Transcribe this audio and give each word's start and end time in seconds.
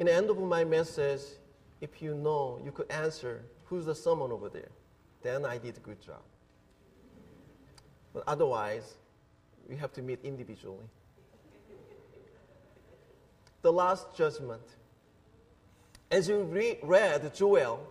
in 0.00 0.06
the 0.06 0.14
end 0.14 0.30
of 0.30 0.38
my 0.38 0.64
message, 0.64 1.20
if 1.82 2.00
you 2.00 2.14
know, 2.14 2.58
you 2.64 2.72
could 2.72 2.90
answer, 2.90 3.42
who's 3.66 3.84
the 3.84 3.94
someone 3.94 4.32
over 4.32 4.48
there? 4.48 4.70
Then 5.22 5.44
I 5.44 5.58
did 5.58 5.76
a 5.76 5.80
good 5.80 6.00
job. 6.00 6.22
But 8.14 8.24
otherwise, 8.26 8.94
we 9.68 9.76
have 9.76 9.92
to 9.92 10.02
meet 10.02 10.18
individually. 10.24 10.88
The 13.60 13.70
last 13.70 14.16
judgment. 14.16 14.62
As 16.10 16.30
you 16.30 16.44
re- 16.44 16.78
read 16.82 17.34
Joel, 17.34 17.86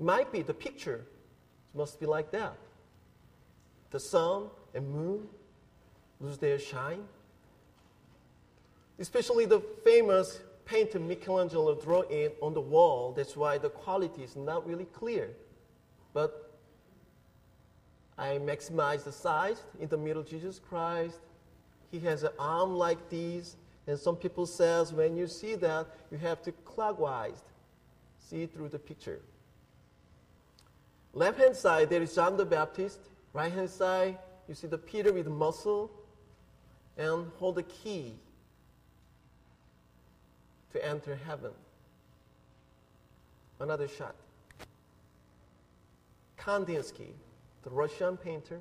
might 0.00 0.32
be 0.32 0.42
the 0.42 0.52
picture 0.52 1.06
it 1.72 1.78
must 1.78 2.00
be 2.00 2.06
like 2.06 2.32
that. 2.32 2.56
The 3.92 4.00
sun 4.00 4.46
and 4.74 4.90
moon 4.90 5.28
lose 6.20 6.38
their 6.38 6.58
shine. 6.58 7.04
Especially 8.98 9.44
the 9.44 9.60
famous 9.84 10.40
painter 10.64 10.98
Michelangelo 10.98 11.74
draw 11.74 12.02
on 12.42 12.54
the 12.54 12.60
wall. 12.60 13.12
That's 13.12 13.36
why 13.36 13.58
the 13.58 13.70
quality 13.70 14.22
is 14.22 14.36
not 14.36 14.66
really 14.66 14.86
clear. 14.86 15.30
But 16.12 16.52
I 18.16 18.38
maximize 18.38 19.04
the 19.04 19.12
size 19.12 19.62
in 19.80 19.88
the 19.88 19.98
middle 19.98 20.22
Jesus 20.22 20.60
Christ. 20.68 21.18
He 21.90 22.00
has 22.00 22.22
an 22.22 22.32
arm 22.38 22.74
like 22.74 23.08
this. 23.10 23.56
And 23.86 23.98
some 23.98 24.16
people 24.16 24.46
says 24.46 24.92
when 24.92 25.16
you 25.16 25.26
see 25.26 25.54
that, 25.56 25.86
you 26.10 26.18
have 26.18 26.42
to 26.42 26.52
clockwise 26.52 27.42
see 28.18 28.46
through 28.46 28.68
the 28.70 28.78
picture. 28.78 29.20
Left 31.12 31.38
hand 31.38 31.54
side, 31.54 31.90
there 31.90 32.02
is 32.02 32.14
John 32.14 32.36
the 32.36 32.44
Baptist. 32.44 32.98
Right 33.32 33.52
hand 33.52 33.70
side, 33.70 34.18
you 34.48 34.54
see 34.54 34.66
the 34.66 34.78
Peter 34.78 35.12
with 35.12 35.26
muscle 35.26 35.90
and 36.96 37.30
hold 37.38 37.56
the 37.56 37.62
key 37.64 38.14
to 40.74 40.84
enter 40.84 41.16
heaven. 41.26 41.52
Another 43.60 43.86
shot. 43.86 44.16
Kandinsky, 46.36 47.12
the 47.62 47.70
Russian 47.70 48.16
painter. 48.16 48.60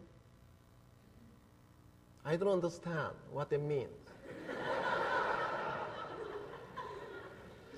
I 2.23 2.35
don't 2.37 2.49
understand 2.49 3.13
what 3.31 3.51
it 3.51 3.61
means. 3.61 3.89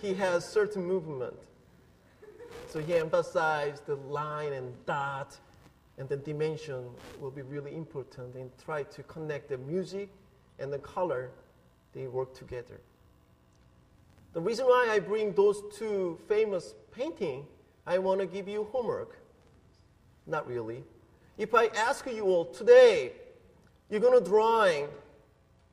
he 0.02 0.14
has 0.16 0.48
certain 0.48 0.86
movement. 0.86 1.34
So 2.68 2.80
he 2.80 2.96
emphasized 2.96 3.86
the 3.86 3.96
line 3.96 4.52
and 4.52 4.74
dot 4.86 5.38
and 5.98 6.10
the 6.10 6.18
dimension 6.18 6.90
will 7.22 7.32
be 7.32 7.42
really 7.42 7.74
important 7.74 8.36
and 8.36 8.52
try 8.64 8.84
to 8.84 9.04
connect 9.04 9.48
the 9.48 9.58
music 9.60 10.10
and 10.60 10.74
the 10.74 10.80
color, 10.80 11.32
they 11.94 12.08
work 12.08 12.34
together. 12.34 12.82
The 14.36 14.42
reason 14.42 14.66
why 14.66 14.90
I 14.92 15.00
bring 15.00 15.32
those 15.32 15.64
two 15.78 16.20
famous 16.28 16.76
painting, 16.92 17.46
I 17.88 18.00
want 18.00 18.20
to 18.20 18.28
give 18.28 18.50
you 18.50 18.66
homework. 18.70 19.18
Not 20.28 20.46
really. 20.46 20.84
If 21.38 21.56
I 21.56 21.68
ask 21.68 22.06
you 22.06 22.26
all 22.26 22.44
today, 22.44 23.14
you're 23.90 24.02
going 24.02 24.22
to 24.22 24.30
drawing 24.30 24.88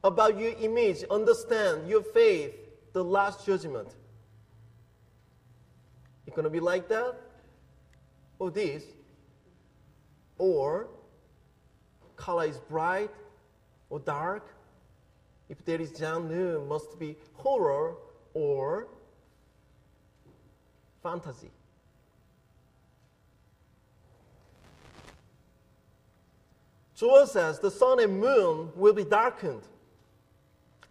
about 0.04 0.38
your 0.38 0.52
image, 0.60 1.02
understand 1.10 1.88
your 1.88 2.04
faith, 2.04 2.54
the 2.92 3.02
last 3.02 3.44
judgment. 3.44 3.88
It's 6.24 6.36
going 6.36 6.44
to 6.44 6.50
be 6.50 6.60
like 6.60 6.88
that, 6.88 7.16
or 8.38 8.52
this, 8.52 8.84
or 10.38 10.86
color 12.14 12.46
is 12.46 12.58
bright 12.58 13.10
or 13.90 13.98
dark. 13.98 14.54
If 15.48 15.64
there 15.64 15.80
is 15.80 15.92
genre, 15.98 16.60
must 16.60 16.96
be 17.00 17.16
horror 17.32 17.96
or 18.34 18.88
fantasy. 21.02 21.50
Joel 26.94 27.26
says 27.26 27.58
the 27.58 27.70
sun 27.70 28.00
and 28.00 28.20
moon 28.20 28.70
will 28.76 28.92
be 28.92 29.04
darkened 29.04 29.62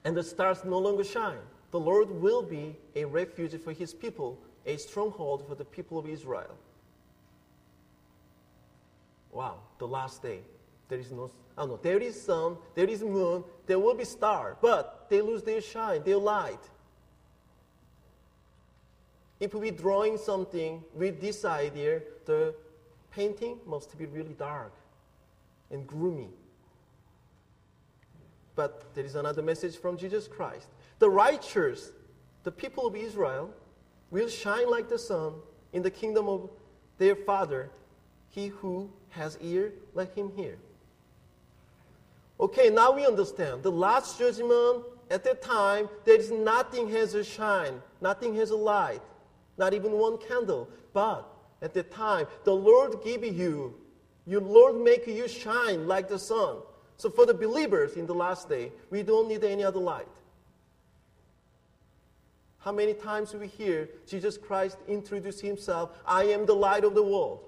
and 0.03 0.15
the 0.15 0.23
stars 0.23 0.63
no 0.65 0.77
longer 0.77 1.03
shine. 1.03 1.39
The 1.71 1.79
Lord 1.79 2.09
will 2.09 2.41
be 2.41 2.75
a 2.95 3.05
refuge 3.05 3.57
for 3.61 3.71
his 3.71 3.93
people, 3.93 4.37
a 4.65 4.75
stronghold 4.77 5.47
for 5.47 5.55
the 5.55 5.63
people 5.63 5.97
of 5.97 6.07
Israel. 6.07 6.57
Wow, 9.31 9.59
the 9.79 9.87
last 9.87 10.21
day. 10.21 10.39
There 10.89 10.99
is 10.99 11.11
no, 11.11 11.31
oh 11.57 11.65
no, 11.65 11.77
there 11.77 11.99
is 11.99 12.21
sun, 12.21 12.57
there 12.75 12.87
is 12.87 13.01
moon, 13.01 13.45
there 13.65 13.79
will 13.79 13.95
be 13.95 14.03
star, 14.03 14.57
but 14.61 15.07
they 15.09 15.21
lose 15.21 15.43
their 15.43 15.61
shine, 15.61 16.03
their 16.03 16.17
light. 16.17 16.59
If 19.41 19.55
we're 19.55 19.71
drawing 19.71 20.19
something 20.19 20.83
with 20.93 21.19
this 21.19 21.43
idea, 21.45 22.01
the 22.25 22.53
painting 23.09 23.57
must 23.65 23.97
be 23.97 24.05
really 24.05 24.35
dark 24.35 24.71
and 25.71 25.87
gloomy. 25.87 26.29
But 28.55 28.93
there 28.93 29.03
is 29.03 29.15
another 29.15 29.41
message 29.41 29.77
from 29.77 29.97
Jesus 29.97 30.27
Christ. 30.27 30.67
The 30.99 31.09
righteous, 31.09 31.91
the 32.43 32.51
people 32.51 32.85
of 32.85 32.95
Israel, 32.95 33.49
will 34.11 34.29
shine 34.29 34.69
like 34.69 34.87
the 34.87 34.99
sun 34.99 35.33
in 35.73 35.81
the 35.81 35.89
kingdom 35.89 36.29
of 36.29 36.47
their 36.99 37.15
Father. 37.15 37.71
He 38.29 38.47
who 38.47 38.91
has 39.09 39.39
ear, 39.41 39.73
let 39.95 40.15
him 40.15 40.31
hear. 40.35 40.59
Okay, 42.39 42.69
now 42.69 42.91
we 42.91 43.07
understand. 43.07 43.63
The 43.63 43.71
last 43.71 44.19
judgment, 44.19 44.85
at 45.09 45.23
that 45.23 45.41
time, 45.41 45.89
there 46.05 46.15
is 46.15 46.29
nothing 46.29 46.91
has 46.91 47.15
a 47.15 47.23
shine, 47.23 47.81
nothing 48.01 48.35
has 48.35 48.51
a 48.51 48.55
light, 48.55 49.01
not 49.57 49.73
even 49.73 49.91
one 49.91 50.17
candle. 50.17 50.69
But 50.93 51.27
at 51.61 51.73
the 51.73 51.83
time, 51.83 52.27
the 52.43 52.53
Lord 52.55 53.03
give 53.03 53.23
you, 53.23 53.75
your 54.25 54.41
Lord 54.41 54.81
make 54.81 55.07
you 55.07 55.27
shine 55.27 55.87
like 55.87 56.07
the 56.07 56.19
sun. 56.19 56.57
So 56.97 57.09
for 57.09 57.25
the 57.25 57.33
believers 57.33 57.93
in 57.93 58.05
the 58.05 58.13
last 58.13 58.47
day, 58.47 58.71
we 58.89 59.03
don't 59.03 59.27
need 59.27 59.43
any 59.43 59.63
other 59.63 59.79
light. 59.79 60.07
How 62.59 62.71
many 62.71 62.93
times 62.93 63.33
we 63.33 63.47
hear 63.47 63.89
Jesus 64.07 64.37
Christ 64.37 64.77
introduce 64.87 65.41
himself, 65.41 65.97
I 66.05 66.25
am 66.25 66.45
the 66.45 66.53
light 66.53 66.83
of 66.83 66.93
the 66.93 67.01
world. 67.01 67.39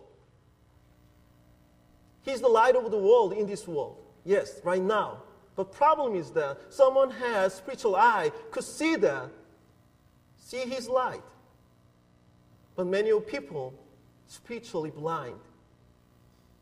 He's 2.23 2.41
the 2.41 2.47
light 2.47 2.75
of 2.75 2.89
the 2.89 2.97
world 2.97 3.33
in 3.33 3.45
this 3.45 3.67
world. 3.67 3.97
Yes, 4.25 4.59
right 4.63 4.81
now. 4.81 5.21
But 5.55 5.71
problem 5.71 6.15
is 6.15 6.31
that 6.31 6.57
someone 6.69 7.11
has 7.11 7.53
spiritual 7.53 7.95
eye 7.95 8.31
could 8.49 8.63
see 8.63 8.95
that, 8.95 9.29
see 10.37 10.61
his 10.61 10.89
light. 10.89 11.21
But 12.75 12.87
many 12.87 13.17
people 13.21 13.73
spiritually 14.27 14.91
blind. 14.91 15.39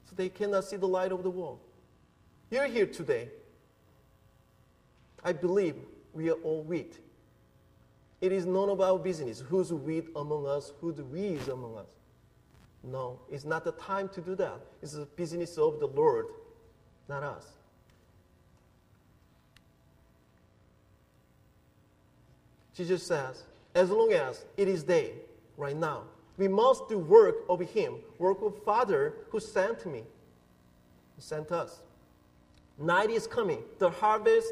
So 0.10 0.16
they 0.16 0.30
cannot 0.30 0.66
see 0.66 0.78
the 0.78 0.88
light 0.88 1.12
of 1.12 1.24
the 1.24 1.30
world. 1.30 1.60
You're 2.50 2.68
here 2.68 2.86
today. 2.86 3.30
I 5.24 5.32
believe 5.32 5.76
we 6.14 6.30
are 6.30 6.38
all 6.44 6.64
wheat. 6.64 7.00
It 8.20 8.32
is 8.32 8.46
none 8.46 8.70
of 8.70 8.82
our 8.82 9.00
business 9.00 9.40
who's 9.40 9.72
wheat 9.72 10.10
among 10.16 10.46
us, 10.48 10.74
who's 10.82 11.02
weak 11.02 11.48
among 11.48 11.78
us. 11.78 11.88
No, 12.84 13.20
it's 13.32 13.46
not 13.46 13.64
the 13.64 13.72
time 13.74 14.10
to 14.10 14.22
do 14.22 14.36
that. 14.36 14.60
It's 14.82 14.94
the 14.94 15.06
business 15.06 15.58
of 15.58 15.80
the 15.80 15.88
Lord, 15.88 16.26
not 17.08 17.24
us. 17.24 17.46
Jesus 22.76 23.04
says, 23.04 23.44
as 23.76 23.90
long 23.90 24.12
as 24.14 24.46
it 24.58 24.68
is 24.68 24.84
day, 24.84 25.14
right 25.58 25.76
now, 25.76 26.04
we 26.38 26.48
must 26.48 26.88
do 26.90 26.98
work 26.98 27.36
of 27.50 27.60
Him, 27.60 27.96
work 28.18 28.42
of 28.42 28.64
Father 28.64 29.14
who 29.30 29.40
sent 29.40 29.86
me, 29.86 30.04
who 31.16 31.22
sent 31.22 31.52
us. 31.52 31.82
Night 32.78 33.10
is 33.10 33.28
coming, 33.28 33.60
the 33.80 33.90
harvest, 33.90 34.52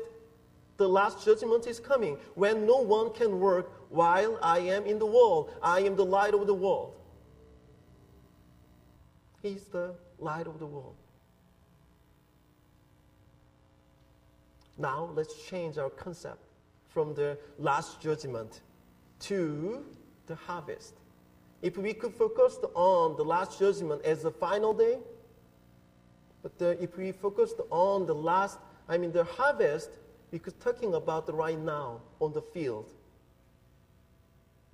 the 0.78 0.88
last 0.88 1.26
judgment 1.26 1.68
is 1.68 1.80
coming, 1.80 2.18
when 2.36 2.66
no 2.66 2.78
one 2.78 3.12
can 3.12 3.40
work 3.40 3.72
while 3.90 4.38
I 4.42 4.60
am 4.60 4.86
in 4.86 5.00
the 5.00 5.06
world. 5.06 5.52
I 5.62 5.82
am 5.82 5.96
the 5.96 6.06
light 6.06 6.34
of 6.34 6.48
the 6.48 6.54
world. 6.54 6.94
He's 9.42 9.64
the 9.66 9.96
light 10.20 10.48
of 10.48 10.60
the 10.60 10.66
world. 10.66 10.96
Now 14.78 15.10
let's 15.16 15.44
change 15.44 15.78
our 15.78 15.90
concept 15.90 16.44
from 16.88 17.14
the 17.14 17.38
last 17.58 18.00
judgment 18.00 18.62
to 19.22 19.84
the 20.30 20.36
harvest. 20.36 20.94
If 21.62 21.78
we 21.78 21.94
could 21.94 22.14
focus 22.14 22.58
on 22.74 23.18
the 23.18 23.26
last 23.26 23.60
judgment 23.60 24.06
as 24.06 24.22
the 24.22 24.32
final 24.32 24.74
day, 24.74 25.00
but 26.42 26.58
the, 26.58 26.82
if 26.82 26.96
we 26.96 27.12
focused 27.12 27.58
on 27.70 28.06
the 28.06 28.16
last, 28.16 28.60
I 28.88 28.98
mean 28.98 29.12
the 29.12 29.26
harvest, 29.26 29.90
we 30.32 30.40
could 30.40 30.58
talking 30.62 30.94
about 30.94 31.34
right 31.36 31.60
now 31.60 32.00
on 32.22 32.32
the 32.32 32.42
field. 32.42 32.86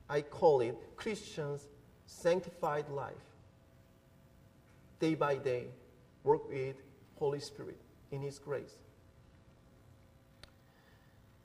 I 0.08 0.22
call 0.22 0.62
it 0.62 0.78
Christians' 0.96 1.66
sanctified 2.06 2.88
life. 2.90 3.16
Day 5.00 5.16
by 5.16 5.38
day, 5.38 5.66
work 6.24 6.48
with 6.48 6.76
Holy 7.18 7.40
Spirit 7.40 7.80
in 8.12 8.22
His 8.22 8.38
grace. 8.38 8.76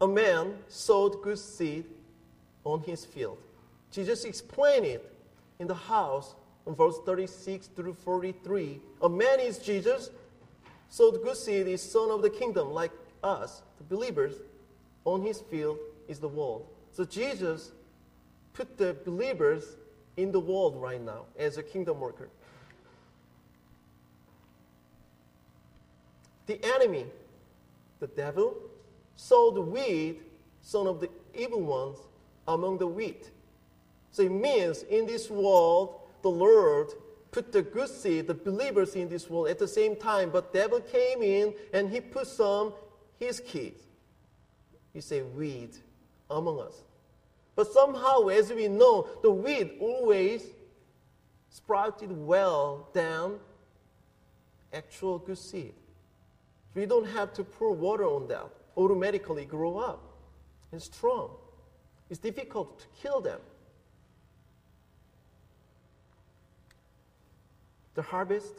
A 0.03 0.09
man 0.09 0.59
sowed 0.69 1.23
good 1.23 1.39
seed 1.39 1.85
on 2.65 2.83
his 2.83 3.05
field. 3.05 3.39
Jesus 3.91 4.25
explained 4.25 4.87
it 4.87 5.13
in 5.59 5.67
the 5.67 5.75
house 5.75 6.35
in 6.67 6.75
verse 6.75 6.97
36 7.05 7.69
through 7.69 7.95
43. 7.95 8.81
A 9.03 9.09
man 9.09 9.41
is 9.41 9.59
Jesus, 9.59 10.11
so 10.89 11.11
the 11.11 11.19
good 11.19 11.37
seed 11.37 11.67
is 11.67 11.83
son 11.83 12.11
of 12.11 12.23
the 12.23 12.31
kingdom, 12.31 12.73
like 12.73 12.93
us, 13.23 13.63
the 13.79 13.85
believers. 13.85 14.35
On 15.05 15.23
his 15.23 15.41
field 15.41 15.79
is 16.09 16.19
the 16.19 16.29
world. 16.29 16.67
So 16.93 17.05
Jesus 17.05 17.73
put 18.53 18.77
the 18.77 18.97
believers 19.05 19.77
in 20.17 20.31
the 20.31 20.41
world 20.41 20.77
right 20.77 21.01
now 21.01 21.25
as 21.39 21.57
a 21.57 21.63
kingdom 21.63 22.01
worker. 22.01 22.29
The 26.47 26.63
enemy, 26.75 27.07
the 28.01 28.09
devil, 28.09 28.55
sowed 29.17 29.55
the 29.55 29.63
weed, 29.63 30.21
son 30.63 30.87
of 30.87 31.01
the 31.01 31.09
evil 31.35 31.61
ones, 31.61 31.99
among 32.49 32.79
the 32.79 32.87
wheat. 32.87 33.31
So 34.13 34.23
it 34.23 34.33
means 34.33 34.83
in 34.85 35.07
this 35.07 35.31
world, 35.31 36.01
the 36.23 36.31
Lord 36.31 36.89
put 37.31 37.53
the 37.53 37.63
good 37.63 37.89
seed, 37.89 38.27
the 38.27 38.35
believers 38.35 38.97
in 38.97 39.09
this 39.09 39.31
world 39.31 39.49
at 39.49 39.59
the 39.59 39.69
same 39.69 39.97
time, 39.97 40.31
but 40.31 40.53
devil 40.53 40.81
came 40.81 41.23
in 41.23 41.55
and 41.73 41.89
he 41.89 42.01
put 42.01 42.27
some 42.27 42.73
his 43.19 43.41
kids. 43.41 43.83
You 44.95 45.01
say 45.01 45.23
weed 45.23 45.77
among 46.31 46.61
us. 46.61 46.83
But 47.55 47.73
somehow, 47.73 48.29
as 48.29 48.53
we 48.53 48.69
know, 48.69 49.09
the 49.23 49.31
weed 49.31 49.73
always 49.81 50.43
sprouted 51.51 52.11
well 52.11 52.89
down 52.95 53.39
actual 54.73 55.19
good 55.19 55.39
seed. 55.39 55.75
We 56.75 56.87
don't 56.87 57.07
have 57.07 57.33
to 57.35 57.45
pour 57.45 57.73
water 57.73 58.05
on 58.05 58.29
that. 58.29 58.47
Automatically 58.77 59.45
grow 59.45 59.79
up 59.79 60.01
and 60.73 60.81
strong. 60.81 61.31
It's 62.09 62.21
difficult 62.21 62.79
to 62.81 62.87
kill 63.03 63.21
them. 63.21 63.41
The 67.95 68.03
harvest, 68.03 68.55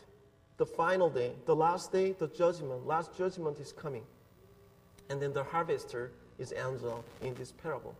the 0.58 0.66
final 0.66 1.10
day, 1.10 1.34
the 1.46 1.56
last 1.56 1.92
day, 1.92 2.14
the 2.14 2.28
judgment, 2.28 2.86
last 2.86 3.18
judgment 3.18 3.60
is 3.60 3.72
coming. 3.72 4.04
And 5.10 5.22
then 5.22 5.34
the 5.34 5.44
harvester 5.44 6.12
is 6.38 6.54
angel 6.54 7.04
in 7.22 7.34
this 7.36 7.52
parable. 7.52 7.96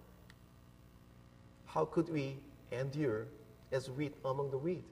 How 1.66 1.86
could 1.86 2.10
we 2.10 2.38
endure 2.72 3.28
as 3.72 3.90
wheat 3.90 4.16
among 4.26 4.52
the 4.52 4.58
wheat? 4.58 4.84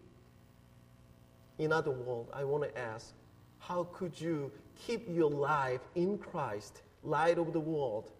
In 1.57 1.71
other 1.71 1.91
words, 1.91 2.29
I 2.33 2.43
want 2.45 2.63
to 2.63 2.77
ask, 2.77 3.13
how 3.59 3.83
could 3.91 4.19
you 4.19 4.51
keep 4.85 5.07
your 5.09 5.29
life 5.29 5.81
in 5.95 6.17
Christ, 6.17 6.81
light 7.03 7.37
of 7.37 7.51
the 7.51 7.59
world, 7.59 8.11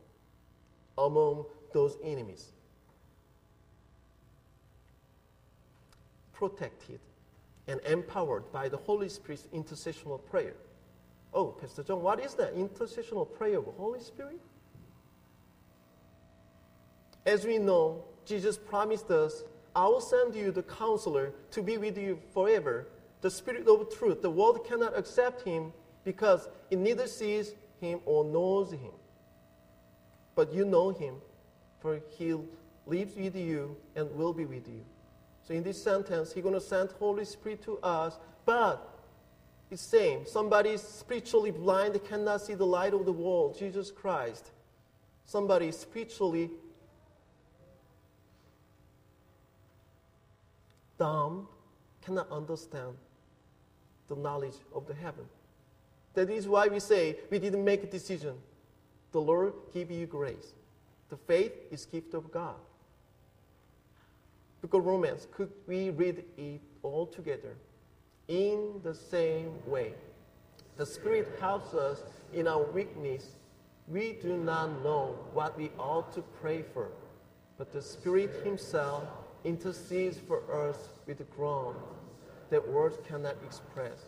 among 0.99 1.45
those 1.73 1.97
enemies. 2.03 2.51
Protected 6.33 6.99
and 7.69 7.79
empowered 7.85 8.51
by 8.51 8.67
the 8.67 8.77
Holy 8.77 9.07
Spirit's 9.09 9.47
intercessional 9.53 10.19
prayer. 10.25 10.55
Oh, 11.33 11.47
Pastor 11.47 11.83
John, 11.83 12.01
what 12.01 12.19
is 12.19 12.33
that 12.33 12.55
intercessional 12.55 13.31
prayer 13.31 13.59
of 13.59 13.65
the 13.65 13.71
Holy 13.71 13.99
Spirit? 13.99 14.39
As 17.25 17.45
we 17.45 17.59
know, 17.59 18.03
Jesus 18.25 18.57
promised 18.57 19.11
us, 19.11 19.43
I 19.75 19.85
will 19.85 20.01
send 20.01 20.33
you 20.33 20.51
the 20.51 20.63
counselor 20.63 21.31
to 21.51 21.61
be 21.61 21.77
with 21.77 21.95
you 21.95 22.19
forever, 22.33 22.87
the 23.21 23.29
Spirit 23.29 23.67
of 23.67 23.95
truth. 23.95 24.23
The 24.23 24.31
world 24.31 24.65
cannot 24.67 24.97
accept 24.97 25.43
him 25.43 25.71
because 26.03 26.49
it 26.71 26.79
neither 26.79 27.05
sees 27.05 27.53
him 27.79 27.99
or 28.05 28.25
knows 28.25 28.71
him. 28.71 28.93
But 30.33 30.51
you 30.51 30.65
know 30.65 30.89
him, 30.89 31.15
for 31.81 32.01
he 32.17 32.33
lives 32.87 33.15
with 33.15 33.35
you 33.35 33.77
and 33.95 34.09
will 34.15 34.33
be 34.33 34.45
with 34.45 34.67
you. 34.67 34.83
So 35.49 35.55
in 35.55 35.63
this 35.63 35.81
sentence, 35.81 36.31
he's 36.31 36.43
going 36.43 36.53
to 36.53 36.61
send 36.61 36.91
Holy 36.91 37.25
Spirit 37.25 37.63
to 37.63 37.79
us, 37.79 38.19
but 38.45 38.87
it's 39.71 39.81
same. 39.81 40.27
Somebody 40.27 40.69
is 40.69 40.81
spiritually 40.83 41.49
blind 41.49 41.95
they 41.95 41.99
cannot 41.99 42.41
see 42.41 42.53
the 42.53 42.67
light 42.67 42.93
of 42.93 43.03
the 43.03 43.11
world, 43.11 43.57
Jesus 43.57 43.89
Christ. 43.89 44.51
Somebody 45.25 45.69
is 45.69 45.79
spiritually 45.79 46.51
dumb 50.99 51.47
cannot 52.03 52.29
understand 52.31 52.93
the 54.07 54.15
knowledge 54.15 54.57
of 54.75 54.85
the 54.85 54.93
heaven. 54.93 55.25
That 56.13 56.29
is 56.29 56.47
why 56.47 56.67
we 56.67 56.79
say 56.79 57.17
we 57.31 57.39
didn't 57.39 57.65
make 57.65 57.83
a 57.83 57.87
decision. 57.87 58.35
The 59.13 59.21
Lord 59.21 59.53
give 59.73 59.89
you 59.89 60.05
grace. 60.05 60.53
The 61.09 61.17
faith 61.17 61.53
is 61.71 61.85
gift 61.85 62.13
of 62.13 62.31
God. 62.31 62.55
Book 64.61 64.73
of 64.73 64.85
Romans, 64.85 65.25
could 65.31 65.51
we 65.67 65.89
read 65.89 66.23
it 66.37 66.61
all 66.83 67.05
together? 67.05 67.55
In 68.27 68.81
the 68.83 68.93
same 68.93 69.53
way, 69.65 69.93
the 70.75 70.85
Spirit 70.85 71.29
helps 71.39 71.73
us 71.73 72.03
in 72.33 72.45
our 72.45 72.63
weakness. 72.63 73.37
We 73.87 74.17
do 74.21 74.35
not 74.35 74.83
know 74.83 75.17
what 75.33 75.57
we 75.57 75.71
ought 75.79 76.11
to 76.13 76.21
pray 76.41 76.63
for, 76.73 76.89
but 77.57 77.71
the 77.71 77.81
Spirit 77.81 78.43
Himself 78.43 79.05
intercedes 79.45 80.17
for 80.17 80.41
us 80.67 80.89
with 81.07 81.27
groans 81.35 81.77
that 82.49 82.67
words 82.67 82.97
cannot 83.07 83.37
express. 83.45 84.07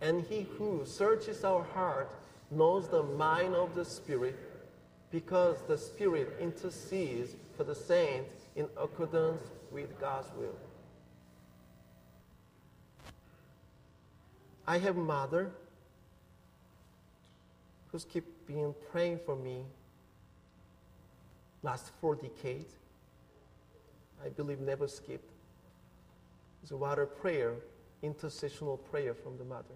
And 0.00 0.22
He 0.22 0.48
who 0.58 0.84
searches 0.84 1.44
our 1.44 1.62
heart 1.62 2.10
knows 2.50 2.88
the 2.88 3.04
mind 3.04 3.54
of 3.54 3.76
the 3.76 3.84
Spirit 3.84 4.36
because 5.12 5.58
the 5.68 5.78
Spirit 5.78 6.36
intercedes 6.40 7.36
for 7.56 7.62
the 7.62 7.74
saints 7.76 8.43
in 8.56 8.68
accordance 8.76 9.42
with 9.70 9.98
God's 10.00 10.28
will. 10.36 10.56
I 14.66 14.78
have 14.78 14.96
a 14.96 15.00
mother 15.00 15.50
who's 17.88 18.04
keep 18.04 18.24
been 18.46 18.74
praying 18.90 19.20
for 19.24 19.36
me 19.36 19.64
last 21.62 21.90
four 22.00 22.14
decades. 22.14 22.74
I 24.24 24.28
believe 24.28 24.60
never 24.60 24.88
skipped. 24.88 25.30
It's 26.62 26.70
a 26.70 26.76
water 26.76 27.06
prayer, 27.06 27.54
intercessional 28.02 28.78
prayer 28.90 29.14
from 29.14 29.36
the 29.36 29.44
mother. 29.44 29.74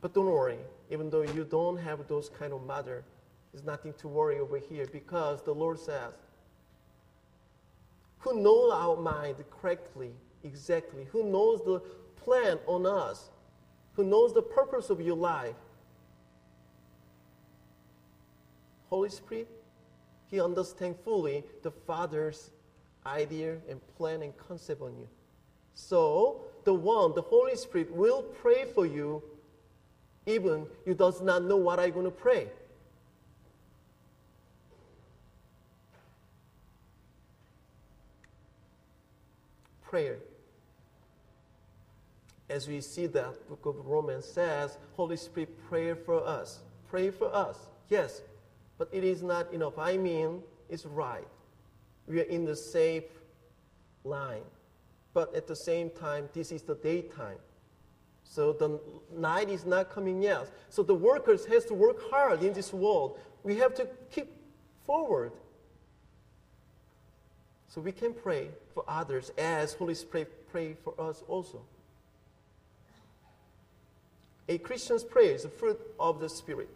But 0.00 0.14
don't 0.14 0.26
worry, 0.26 0.58
even 0.90 1.10
though 1.10 1.22
you 1.22 1.44
don't 1.44 1.76
have 1.76 2.06
those 2.08 2.28
kind 2.28 2.52
of 2.52 2.64
mother, 2.64 3.04
there's 3.52 3.64
nothing 3.64 3.94
to 3.94 4.08
worry 4.08 4.38
over 4.38 4.58
here 4.58 4.86
because 4.92 5.42
the 5.42 5.52
Lord 5.54 5.78
says, 5.78 6.12
who 8.26 8.42
knows 8.42 8.72
our 8.72 8.96
mind 8.96 9.36
correctly, 9.50 10.10
exactly, 10.42 11.06
who 11.12 11.30
knows 11.30 11.60
the 11.64 11.80
plan 12.16 12.58
on 12.66 12.84
us, 12.84 13.30
who 13.94 14.02
knows 14.02 14.34
the 14.34 14.42
purpose 14.42 14.90
of 14.90 15.00
your 15.00 15.16
life. 15.16 15.54
Holy 18.90 19.10
Spirit, 19.10 19.48
He 20.28 20.40
understands 20.40 20.98
fully 21.04 21.44
the 21.62 21.70
Father's 21.70 22.50
idea 23.06 23.58
and 23.68 23.80
plan 23.96 24.22
and 24.22 24.36
concept 24.36 24.82
on 24.82 24.96
you. 24.98 25.08
So, 25.74 26.40
the 26.64 26.74
one, 26.74 27.14
the 27.14 27.22
Holy 27.22 27.54
Spirit, 27.54 27.92
will 27.92 28.22
pray 28.22 28.64
for 28.64 28.86
you 28.86 29.22
even 30.26 30.66
you 30.84 30.94
does 30.94 31.20
not 31.22 31.44
know 31.44 31.56
what 31.56 31.78
I'm 31.78 31.92
going 31.92 32.04
to 32.04 32.10
pray. 32.10 32.48
Prayer. 39.88 40.18
As 42.48 42.68
we 42.68 42.80
see 42.80 43.06
that 43.06 43.48
book 43.48 43.66
of 43.66 43.86
Romans 43.86 44.24
says, 44.24 44.78
Holy 44.94 45.16
Spirit, 45.16 45.50
pray 45.68 45.94
for 45.94 46.24
us. 46.26 46.60
Pray 46.88 47.10
for 47.10 47.34
us. 47.34 47.58
Yes, 47.88 48.22
but 48.78 48.88
it 48.92 49.04
is 49.04 49.22
not 49.22 49.52
enough. 49.52 49.78
I 49.78 49.96
mean, 49.96 50.42
it's 50.68 50.86
right. 50.86 51.26
We 52.06 52.20
are 52.20 52.24
in 52.24 52.44
the 52.44 52.54
safe 52.54 53.04
line. 54.04 54.42
But 55.12 55.34
at 55.34 55.46
the 55.46 55.56
same 55.56 55.90
time, 55.90 56.28
this 56.34 56.52
is 56.52 56.62
the 56.62 56.74
daytime. 56.74 57.38
So 58.22 58.52
the 58.52 58.78
night 59.16 59.48
is 59.48 59.64
not 59.64 59.90
coming 59.90 60.22
yet. 60.22 60.50
So 60.68 60.82
the 60.82 60.94
workers 60.94 61.46
has 61.46 61.64
to 61.66 61.74
work 61.74 62.10
hard 62.10 62.42
in 62.42 62.52
this 62.52 62.72
world. 62.72 63.18
We 63.42 63.56
have 63.56 63.74
to 63.76 63.88
keep 64.10 64.30
forward. 64.84 65.32
So 67.68 67.80
we 67.80 67.92
can 67.92 68.14
pray 68.14 68.48
for 68.74 68.84
others 68.88 69.32
as 69.36 69.74
Holy 69.74 69.94
Spirit 69.94 70.48
pray 70.50 70.74
for 70.84 70.94
us 70.98 71.22
also. 71.28 71.60
A 74.48 74.58
Christian's 74.58 75.04
prayer 75.04 75.32
is 75.34 75.42
the 75.42 75.48
fruit 75.48 75.80
of 75.98 76.20
the 76.20 76.28
Spirit. 76.28 76.68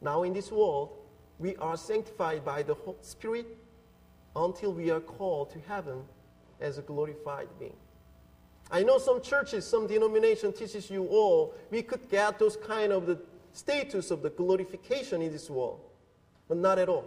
Now 0.00 0.22
in 0.22 0.32
this 0.32 0.52
world, 0.52 0.90
we 1.38 1.56
are 1.56 1.76
sanctified 1.76 2.44
by 2.44 2.62
the 2.62 2.74
Holy 2.74 2.98
Spirit 3.02 3.46
until 4.36 4.72
we 4.72 4.90
are 4.90 5.00
called 5.00 5.50
to 5.50 5.58
heaven 5.68 6.02
as 6.60 6.78
a 6.78 6.82
glorified 6.82 7.48
being. 7.58 7.76
I 8.70 8.82
know 8.82 8.98
some 8.98 9.20
churches, 9.20 9.66
some 9.66 9.86
denomination 9.86 10.52
teaches 10.52 10.90
you 10.90 11.06
all 11.06 11.54
we 11.70 11.82
could 11.82 12.08
get 12.08 12.38
those 12.38 12.56
kind 12.56 12.92
of 12.92 13.06
the 13.06 13.18
status 13.52 14.10
of 14.10 14.22
the 14.22 14.30
glorification 14.30 15.22
in 15.22 15.32
this 15.32 15.50
world, 15.50 15.80
but 16.48 16.56
not 16.56 16.78
at 16.78 16.88
all. 16.88 17.04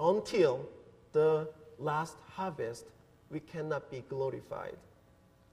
until 0.00 0.66
the 1.12 1.48
last 1.78 2.16
harvest, 2.34 2.86
we 3.30 3.40
cannot 3.40 3.90
be 3.90 4.04
glorified 4.08 4.76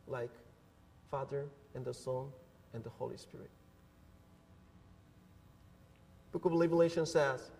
like 0.07 0.31
Father 1.09 1.45
and 1.75 1.85
the 1.85 1.93
Son 1.93 2.25
and 2.73 2.83
the 2.83 2.89
Holy 2.89 3.17
Spirit. 3.17 3.49
Book 6.31 6.45
of 6.45 6.53
Revelation 6.53 7.05
says, 7.05 7.51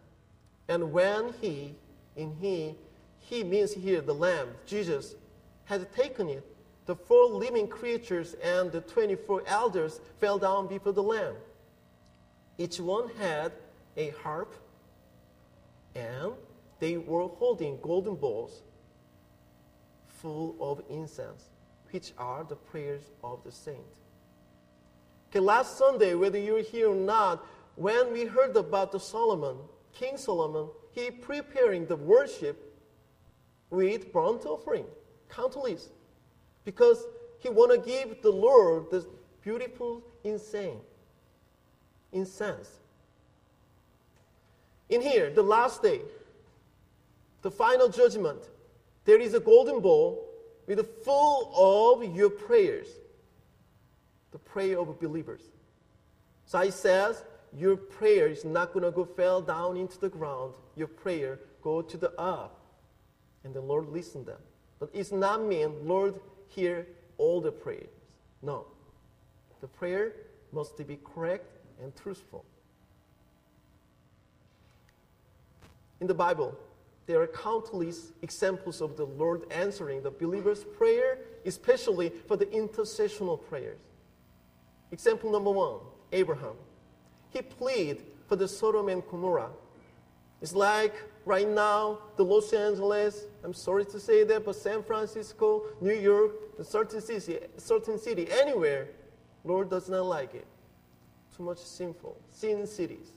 and 0.67 0.91
when 0.91 1.33
he, 1.41 1.75
in 2.15 2.35
he, 2.41 2.75
he 3.19 3.43
means 3.43 3.73
here 3.73 4.01
the 4.01 4.13
Lamb, 4.13 4.49
Jesus, 4.65 5.15
had 5.65 5.91
taken 5.93 6.29
it, 6.29 6.43
the 6.85 6.95
four 6.95 7.25
living 7.25 7.67
creatures 7.67 8.35
and 8.43 8.71
the 8.71 8.81
24 8.81 9.43
elders 9.45 9.99
fell 10.19 10.37
down 10.37 10.67
before 10.67 10.93
the 10.93 11.03
Lamb. 11.03 11.35
Each 12.57 12.79
one 12.79 13.09
had 13.19 13.51
a 13.97 14.09
harp, 14.11 14.53
and 15.95 16.33
they 16.79 16.97
were 16.97 17.27
holding 17.27 17.79
golden 17.81 18.15
bowls 18.15 18.63
full 20.07 20.55
of 20.59 20.81
incense, 20.89 21.49
which 21.91 22.13
are 22.17 22.43
the 22.43 22.55
prayers 22.55 23.03
of 23.23 23.43
the 23.43 23.51
saint. 23.51 23.77
Okay, 25.29 25.39
last 25.39 25.77
Sunday, 25.77 26.13
whether 26.13 26.37
you're 26.37 26.63
here 26.63 26.89
or 26.89 26.95
not, 26.95 27.45
when 27.75 28.11
we 28.13 28.25
heard 28.25 28.55
about 28.55 28.91
the 28.91 28.99
Solomon, 28.99 29.57
King 29.93 30.17
Solomon, 30.17 30.69
he 30.91 31.11
preparing 31.11 31.85
the 31.85 31.95
worship 31.95 32.73
with 33.69 34.11
burnt 34.13 34.45
offering, 34.45 34.85
countless, 35.29 35.89
because 36.65 37.05
he 37.39 37.49
want 37.49 37.71
to 37.71 37.89
give 37.89 38.21
the 38.21 38.31
Lord 38.31 38.89
this 38.89 39.05
beautiful 39.43 40.03
incense. 40.23 40.83
Incense. 42.11 42.69
In 44.89 45.01
here, 45.01 45.29
the 45.29 45.43
last 45.43 45.83
day, 45.83 46.01
the 47.41 47.51
final 47.51 47.89
judgment, 47.89 48.49
there 49.05 49.19
is 49.19 49.33
a 49.33 49.39
golden 49.39 49.79
bowl 49.79 50.27
with 50.67 50.85
full 51.03 51.51
of 51.55 52.15
your 52.15 52.29
prayers, 52.29 52.87
the 54.31 54.37
prayer 54.37 54.79
of 54.79 54.99
believers. 54.99 55.41
So 56.45 56.59
I 56.59 56.69
says, 56.69 57.23
your 57.55 57.77
prayer 57.77 58.27
is 58.27 58.43
not 58.43 58.73
going 58.73 58.83
to 58.83 58.91
go 58.91 59.05
fell 59.05 59.41
down 59.41 59.77
into 59.77 59.99
the 59.99 60.09
ground. 60.09 60.53
Your 60.75 60.87
prayer 60.87 61.39
go 61.61 61.81
to 61.81 61.97
the 61.97 62.11
up, 62.19 62.59
and 63.43 63.53
the 63.53 63.61
Lord 63.61 63.89
listen 63.89 64.25
them. 64.25 64.39
But 64.79 64.89
it's 64.93 65.11
not 65.11 65.43
mean 65.43 65.87
Lord 65.87 66.19
hear 66.49 66.87
all 67.17 67.41
the 67.41 67.51
prayers. 67.51 67.89
No, 68.41 68.65
the 69.61 69.67
prayer 69.67 70.13
must 70.51 70.77
be 70.85 70.99
correct 71.03 71.45
and 71.81 71.95
truthful. 71.95 72.45
In 75.99 76.07
the 76.07 76.13
Bible, 76.13 76.55
there 77.07 77.21
are 77.21 77.27
countless 77.27 78.11
examples 78.21 78.81
of 78.81 78.95
the 78.97 79.05
Lord 79.05 79.51
answering 79.51 80.03
the 80.03 80.11
believer's 80.11 80.63
prayer, 80.63 81.19
especially 81.45 82.09
for 82.27 82.37
the 82.37 82.45
intercessional 82.47 83.43
prayers. 83.47 83.79
Example 84.91 85.31
number 85.31 85.51
one 85.51 85.79
Abraham 86.11 86.55
he 87.29 87.41
pleaded 87.41 88.03
for 88.27 88.35
the 88.35 88.47
Sodom 88.47 88.89
and 88.89 89.03
Gomorrah. 89.09 89.49
It's 90.41 90.53
like 90.53 90.93
right 91.25 91.47
now, 91.47 91.99
the 92.15 92.23
Los 92.23 92.53
Angeles, 92.53 93.25
I'm 93.43 93.53
sorry 93.53 93.85
to 93.85 93.99
say 93.99 94.23
that, 94.23 94.45
but 94.45 94.55
San 94.55 94.83
Francisco, 94.83 95.63
New 95.81 95.93
York, 95.93 96.57
the 96.57 96.63
certain 96.63 97.01
city, 97.01 97.39
certain 97.57 97.99
city, 97.99 98.27
anywhere, 98.31 98.89
Lord 99.43 99.69
does 99.69 99.89
not 99.89 100.05
like 100.05 100.35
it. 100.35 100.45
Too 101.35 101.43
much 101.43 101.59
sinful, 101.59 102.17
sin 102.29 102.67
cities. 102.67 103.09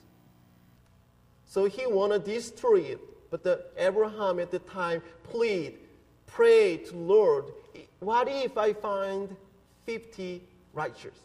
So 1.45 1.65
he 1.65 1.85
want 1.85 2.13
to 2.13 2.19
destroy 2.19 2.79
it. 2.79 2.99
But 3.31 3.43
the 3.43 3.63
Abraham 3.77 4.39
at 4.39 4.51
the 4.51 4.59
time 4.59 5.01
plead, 5.23 5.79
pray 6.27 6.77
to 6.77 6.95
Lord, 6.95 7.45
what 7.99 8.27
if 8.27 8.57
I 8.57 8.73
find 8.73 9.35
50 9.85 10.43
righteous? 10.73 11.17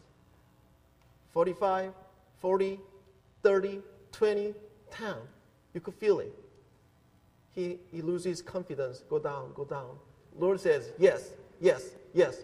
45, 1.33 1.93
40, 2.39 2.81
30, 3.43 3.83
20, 4.13 4.55
10. 4.91 5.15
You 5.75 5.81
could 5.81 5.95
feel 5.95 6.21
it. 6.21 6.33
He, 7.55 7.79
he 7.91 8.01
loses 8.03 8.41
confidence, 8.41 9.03
go 9.11 9.19
down, 9.19 9.53
go 9.55 9.65
down. 9.65 9.99
Lord 10.39 10.61
says, 10.61 10.91
yes, 10.99 11.31
yes, 11.61 11.83
yes. 12.15 12.37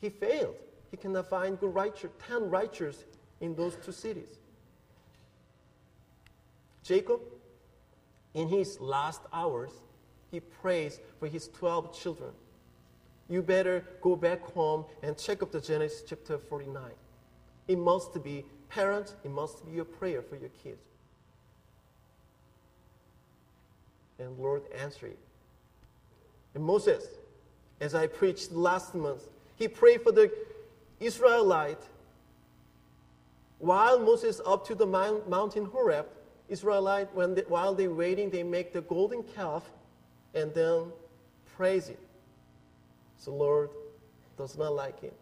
He 0.00 0.10
failed. 0.10 0.54
He 0.90 0.96
cannot 0.96 1.30
find 1.30 1.58
good 1.58 1.74
righteous, 1.74 2.10
10 2.28 2.50
righteous 2.50 3.04
in 3.40 3.54
those 3.54 3.76
two 3.84 3.92
cities. 3.92 4.28
Jacob, 6.82 7.20
in 8.36 8.46
his 8.46 8.80
last 8.80 9.22
hours, 9.32 9.72
he 10.30 10.38
prays 10.38 11.00
for 11.18 11.26
his 11.26 11.48
12 11.48 11.98
children. 11.98 12.30
You 13.28 13.42
better 13.42 13.84
go 14.00 14.14
back 14.14 14.42
home 14.52 14.84
and 15.02 15.18
check 15.18 15.42
up 15.42 15.50
the 15.50 15.60
Genesis 15.60 16.04
chapter 16.08 16.38
49. 16.38 16.84
It 17.66 17.78
must 17.78 18.22
be 18.22 18.44
Parents, 18.68 19.14
it 19.24 19.30
must 19.30 19.64
be 19.64 19.72
your 19.72 19.84
prayer 19.84 20.22
for 20.22 20.36
your 20.36 20.50
kids. 20.62 20.82
And 24.18 24.38
Lord 24.38 24.62
answered. 24.76 25.16
And 26.54 26.64
Moses, 26.64 27.04
as 27.80 27.94
I 27.94 28.06
preached 28.06 28.52
last 28.52 28.94
month, 28.94 29.22
he 29.56 29.68
prayed 29.68 30.02
for 30.02 30.12
the 30.12 30.32
Israelite. 31.00 31.82
While 33.58 33.98
Moses 34.00 34.40
up 34.44 34.66
to 34.66 34.74
the 34.74 34.86
mountain 34.86 35.66
Horeb, 35.66 36.06
Israelite, 36.48 37.14
when 37.14 37.34
they, 37.34 37.42
while 37.42 37.74
they're 37.74 37.90
waiting, 37.90 38.30
they 38.30 38.42
make 38.42 38.72
the 38.72 38.82
golden 38.82 39.22
calf 39.22 39.62
and 40.34 40.52
then 40.54 40.92
praise 41.56 41.88
it. 41.88 41.98
So 43.18 43.34
Lord 43.34 43.70
does 44.36 44.56
not 44.56 44.74
like 44.74 45.02
it. 45.02 45.14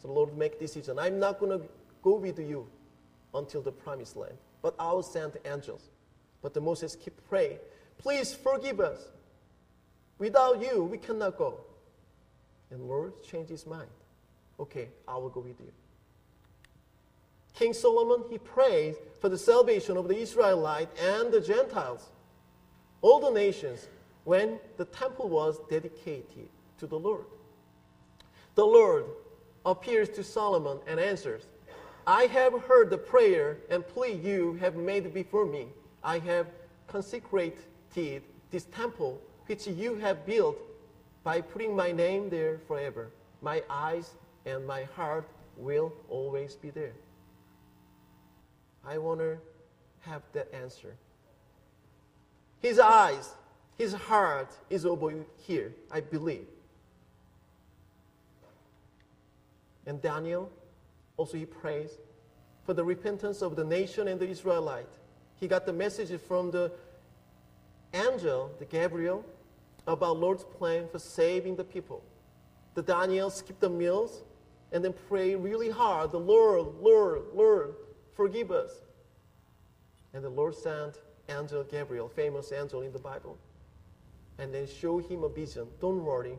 So 0.00 0.08
Lord 0.12 0.36
make 0.36 0.58
decision. 0.58 0.98
I'm 0.98 1.18
not 1.18 1.40
going 1.40 1.58
to 1.58 1.66
go 2.02 2.16
with 2.16 2.38
you 2.38 2.66
until 3.34 3.62
the 3.62 3.72
promised 3.72 4.16
land. 4.16 4.36
But 4.62 4.74
I 4.78 4.92
will 4.92 5.02
send 5.02 5.32
angels. 5.44 5.88
But 6.42 6.54
the 6.54 6.60
Moses 6.60 6.96
keep 6.96 7.14
praying, 7.28 7.58
please 7.98 8.34
forgive 8.34 8.80
us. 8.80 9.00
Without 10.18 10.60
you, 10.62 10.84
we 10.84 10.98
cannot 10.98 11.38
go. 11.38 11.60
And 12.70 12.88
Lord 12.88 13.12
changed 13.24 13.50
his 13.50 13.66
mind. 13.66 13.88
Okay, 14.60 14.88
I 15.06 15.16
will 15.16 15.30
go 15.30 15.40
with 15.40 15.58
you. 15.60 15.72
King 17.58 17.72
Solomon, 17.72 18.22
he 18.30 18.38
prays 18.38 18.94
for 19.20 19.28
the 19.28 19.36
salvation 19.36 19.96
of 19.96 20.06
the 20.06 20.16
Israelite 20.16 20.88
and 20.96 21.32
the 21.32 21.40
Gentiles, 21.40 22.08
all 23.02 23.18
the 23.18 23.32
nations, 23.32 23.88
when 24.22 24.60
the 24.76 24.84
temple 24.84 25.28
was 25.28 25.58
dedicated 25.68 26.48
to 26.78 26.86
the 26.86 26.96
Lord. 26.96 27.24
The 28.54 28.64
Lord 28.64 29.06
appears 29.66 30.08
to 30.10 30.22
Solomon 30.22 30.78
and 30.86 31.00
answers, 31.00 31.46
I 32.06 32.26
have 32.26 32.52
heard 32.62 32.90
the 32.90 32.98
prayer 32.98 33.56
and 33.70 33.86
plea 33.86 34.12
you 34.12 34.54
have 34.60 34.76
made 34.76 35.12
before 35.12 35.44
me. 35.44 35.66
I 36.04 36.20
have 36.20 36.46
consecrated 36.86 38.22
this 38.52 38.66
temple 38.66 39.20
which 39.46 39.66
you 39.66 39.96
have 39.96 40.24
built 40.24 40.56
by 41.24 41.40
putting 41.40 41.74
my 41.74 41.90
name 41.90 42.30
there 42.30 42.60
forever. 42.68 43.10
My 43.42 43.64
eyes 43.68 44.14
and 44.46 44.64
my 44.64 44.84
heart 44.84 45.28
will 45.56 45.92
always 46.08 46.54
be 46.54 46.70
there. 46.70 46.92
I 48.88 48.96
want 48.96 49.20
to 49.20 49.36
have 50.00 50.22
that 50.32 50.48
answer. 50.54 50.94
His 52.60 52.78
eyes, 52.78 53.34
his 53.76 53.92
heart 53.92 54.50
is 54.70 54.86
over 54.86 55.12
here, 55.46 55.74
I 55.90 56.00
believe. 56.00 56.46
And 59.86 60.00
Daniel 60.00 60.50
also, 61.18 61.36
he 61.36 61.44
prays 61.44 61.90
for 62.64 62.72
the 62.72 62.84
repentance 62.84 63.42
of 63.42 63.56
the 63.56 63.64
nation 63.64 64.08
and 64.08 64.18
the 64.18 64.28
Israelite. 64.28 64.88
He 65.40 65.48
got 65.48 65.66
the 65.66 65.72
message 65.72 66.18
from 66.20 66.50
the 66.50 66.72
angel, 67.92 68.52
the 68.58 68.64
Gabriel, 68.64 69.24
about 69.86 70.18
Lord's 70.18 70.44
plan 70.44 70.86
for 70.90 70.98
saving 70.98 71.56
the 71.56 71.64
people. 71.64 72.02
The 72.74 72.82
Daniel 72.82 73.30
skipped 73.30 73.60
the 73.60 73.68
meals 73.68 74.22
and 74.72 74.84
then 74.84 74.94
pray 75.08 75.34
really 75.34 75.70
hard, 75.70 76.12
the 76.12 76.20
Lord, 76.20 76.66
Lord, 76.80 77.22
Lord, 77.34 77.74
forgive 78.18 78.50
us. 78.50 78.72
And 80.12 80.24
the 80.24 80.28
Lord 80.28 80.54
sent 80.54 80.98
angel 81.28 81.62
Gabriel, 81.62 82.08
famous 82.08 82.52
angel 82.52 82.82
in 82.82 82.92
the 82.92 82.98
Bible, 82.98 83.38
and 84.38 84.52
then 84.52 84.66
show 84.66 84.98
him 84.98 85.22
a 85.22 85.28
vision. 85.28 85.68
Don't 85.80 86.04
worry. 86.04 86.36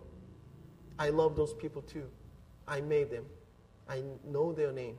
I 1.00 1.10
love 1.10 1.36
those 1.38 1.54
people 1.54 1.82
too. 1.82 2.06
I 2.68 2.82
made 2.82 3.10
them. 3.10 3.26
I 3.88 4.04
know 4.28 4.52
their 4.52 4.74
name. 4.74 4.98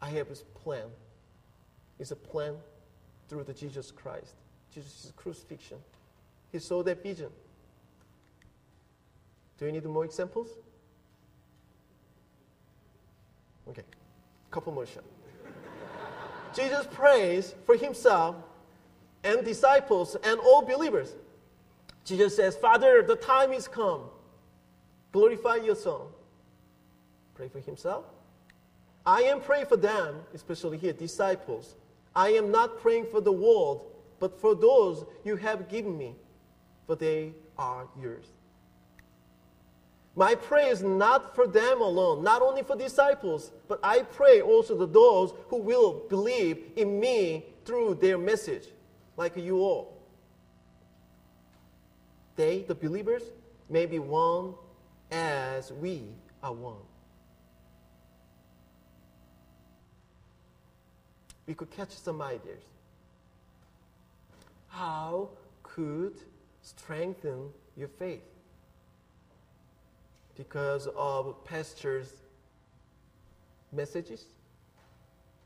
I 0.00 0.08
have 0.10 0.28
His 0.28 0.42
plan. 0.62 0.86
It's 1.98 2.12
a 2.12 2.16
plan 2.16 2.54
through 3.28 3.44
the 3.44 3.52
Jesus 3.52 3.90
Christ, 3.90 4.34
Jesus' 4.72 5.12
crucifixion. 5.16 5.78
He 6.52 6.58
saw 6.58 6.82
that 6.84 7.02
vision. 7.02 7.30
Do 9.58 9.66
you 9.66 9.72
need 9.72 9.84
more 9.84 10.04
examples? 10.04 10.48
Okay, 13.68 13.82
couple 14.50 14.72
more 14.72 14.86
shots. 14.86 15.21
Jesus 16.54 16.86
prays 16.90 17.54
for 17.64 17.76
himself 17.76 18.36
and 19.24 19.44
disciples 19.44 20.16
and 20.24 20.38
all 20.40 20.62
believers. 20.62 21.14
Jesus 22.04 22.36
says, 22.36 22.56
Father, 22.56 23.02
the 23.02 23.16
time 23.16 23.52
is 23.52 23.68
come. 23.68 24.02
Glorify 25.12 25.56
your 25.56 25.76
Son. 25.76 26.00
Pray 27.34 27.48
for 27.48 27.60
himself. 27.60 28.04
I 29.04 29.22
am 29.22 29.40
praying 29.40 29.66
for 29.66 29.76
them, 29.76 30.20
especially 30.34 30.78
here, 30.78 30.92
disciples. 30.92 31.76
I 32.14 32.30
am 32.30 32.50
not 32.50 32.80
praying 32.80 33.06
for 33.06 33.20
the 33.20 33.32
world, 33.32 33.86
but 34.20 34.40
for 34.40 34.54
those 34.54 35.04
you 35.24 35.36
have 35.36 35.68
given 35.68 35.96
me, 35.96 36.14
for 36.86 36.96
they 36.96 37.32
are 37.58 37.86
yours. 38.00 38.26
My 40.14 40.34
prayer 40.34 40.70
is 40.70 40.82
not 40.82 41.34
for 41.34 41.46
them 41.46 41.80
alone, 41.80 42.22
not 42.22 42.42
only 42.42 42.62
for 42.62 42.76
disciples, 42.76 43.50
but 43.66 43.80
I 43.82 44.02
pray 44.02 44.42
also 44.42 44.76
to 44.78 44.86
those 44.86 45.32
who 45.48 45.56
will 45.56 46.04
believe 46.10 46.58
in 46.76 47.00
me 47.00 47.46
through 47.64 47.94
their 47.94 48.18
message, 48.18 48.64
like 49.16 49.36
you 49.36 49.58
all. 49.60 49.96
They, 52.36 52.62
the 52.62 52.74
believers, 52.74 53.22
may 53.70 53.86
be 53.86 53.98
one 53.98 54.54
as 55.10 55.72
we 55.72 56.02
are 56.42 56.52
one. 56.52 56.76
We 61.46 61.54
could 61.54 61.70
catch 61.70 61.90
some 61.90 62.20
ideas. 62.20 62.62
How 64.68 65.30
could 65.62 66.14
strengthen 66.62 67.48
your 67.76 67.88
faith? 67.88 68.22
Because 70.42 70.88
of 70.96 71.44
pastor's 71.44 72.14
messages 73.70 74.24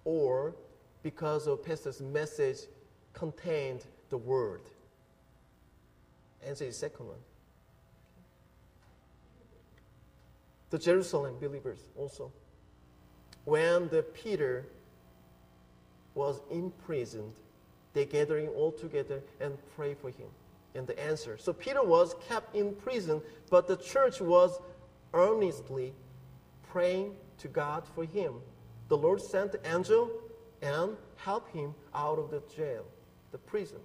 or 0.07 0.55
because 1.03 1.47
of 1.47 1.63
pastor's 1.63 2.01
message 2.01 2.57
contained 3.13 3.85
the 4.09 4.17
word? 4.17 4.63
Answer 6.47 6.65
the 6.65 6.73
second 6.73 7.09
one. 7.09 7.19
The 10.71 10.79
Jerusalem 10.79 11.35
believers 11.39 11.81
also. 11.95 12.33
When 13.45 13.89
the 13.91 14.03
Peter 14.03 14.65
was 16.15 16.41
imprisoned, 16.51 17.35
they 17.93 18.07
gathering 18.07 18.49
all 18.49 18.73
together 18.73 19.21
and 19.41 19.59
pray 19.77 19.93
for 19.93 20.09
him. 20.09 20.29
And 20.75 20.87
the 20.87 20.99
answer. 20.99 21.39
So 21.39 21.53
Peter 21.53 21.83
was 21.83 22.15
kept 22.29 22.55
in 22.55 22.75
prison, 22.75 23.23
but 23.51 23.67
the 23.67 23.77
church 23.77 24.21
was 24.21 24.59
earnestly 25.17 25.93
praying 26.71 27.15
to 27.39 27.49
God 27.49 27.85
for 27.95 28.05
him. 28.05 28.35
The 28.89 28.97
Lord 28.97 29.21
sent 29.21 29.53
the 29.53 29.75
angel 29.75 30.11
and 30.63 30.97
helped 31.17 31.55
him 31.55 31.75
out 31.95 32.19
of 32.19 32.31
the 32.31 32.43
jail, 32.55 32.85
the 33.33 33.39
prison. 33.39 33.79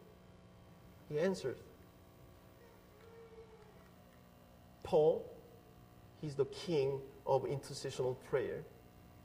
He 1.10 1.20
answered. 1.20 1.58
Paul, 4.84 5.26
he's 6.22 6.36
the 6.36 6.46
king 6.46 7.00
of 7.26 7.44
intercessional 7.44 8.16
prayer. 8.30 8.64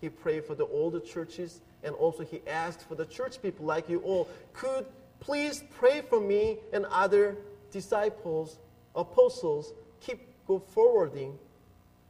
He 0.00 0.08
prayed 0.08 0.44
for 0.44 0.54
the 0.54 0.66
older 0.66 1.00
churches 1.00 1.60
and 1.82 1.94
also 1.94 2.24
he 2.24 2.40
asked 2.46 2.82
for 2.88 2.94
the 2.94 3.06
church 3.06 3.40
people 3.42 3.66
like 3.66 3.88
you 3.88 4.00
all, 4.00 4.28
could 4.52 4.86
please 5.20 5.64
pray 5.78 6.02
for 6.02 6.20
me 6.20 6.58
and 6.72 6.84
other 6.86 7.36
disciples, 7.70 8.58
apostles, 8.94 9.72
keep 10.00 10.20
go 10.46 10.58
forwarding 10.58 11.38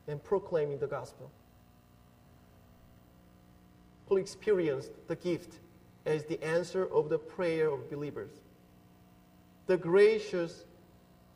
and 0.09 0.23
proclaiming 0.23 0.79
the 0.79 0.87
gospel. 0.87 1.31
Who 4.09 4.17
experienced 4.17 4.91
the 5.09 5.17
gift 5.17 5.55
as 6.05 6.25
the 6.25 6.43
answer 6.43 6.87
of 6.87 7.09
the 7.09 7.19
prayer 7.19 7.71
of 7.71 7.91
believers. 7.91 8.31
The 9.67 9.77
gracious 9.77 10.65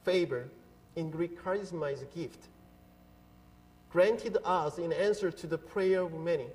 favor 0.04 0.48
in 0.94 1.10
Greek 1.10 1.42
charisma 1.42 1.92
is 1.92 2.02
a 2.02 2.06
gift 2.06 2.46
granted 3.90 4.36
us 4.44 4.78
in 4.78 4.92
answer 4.92 5.30
to 5.30 5.46
the 5.46 5.58
prayer 5.58 6.02
of 6.02 6.14
many. 6.14 6.46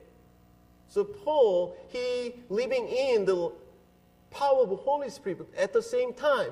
So 0.88 1.04
Paul, 1.04 1.76
he 1.90 2.34
living 2.50 2.88
in 2.88 3.26
the 3.26 3.52
power 4.32 4.64
of 4.64 4.70
the 4.70 4.76
Holy 4.76 5.10
Spirit, 5.10 5.48
at 5.58 5.74
the 5.74 5.82
same 5.82 6.14
time, 6.14 6.52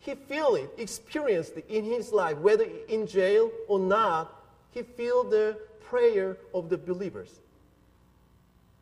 he 0.00 0.14
feel 0.14 0.54
it, 0.54 0.70
experienced 0.78 1.56
it 1.56 1.66
in 1.68 1.84
his 1.84 2.10
life, 2.10 2.38
whether 2.38 2.66
in 2.88 3.06
jail 3.06 3.50
or 3.68 3.78
not, 3.78 4.42
he 4.70 4.82
feel 4.82 5.24
the 5.24 5.58
prayer 5.80 6.38
of 6.54 6.70
the 6.70 6.78
believers. 6.78 7.40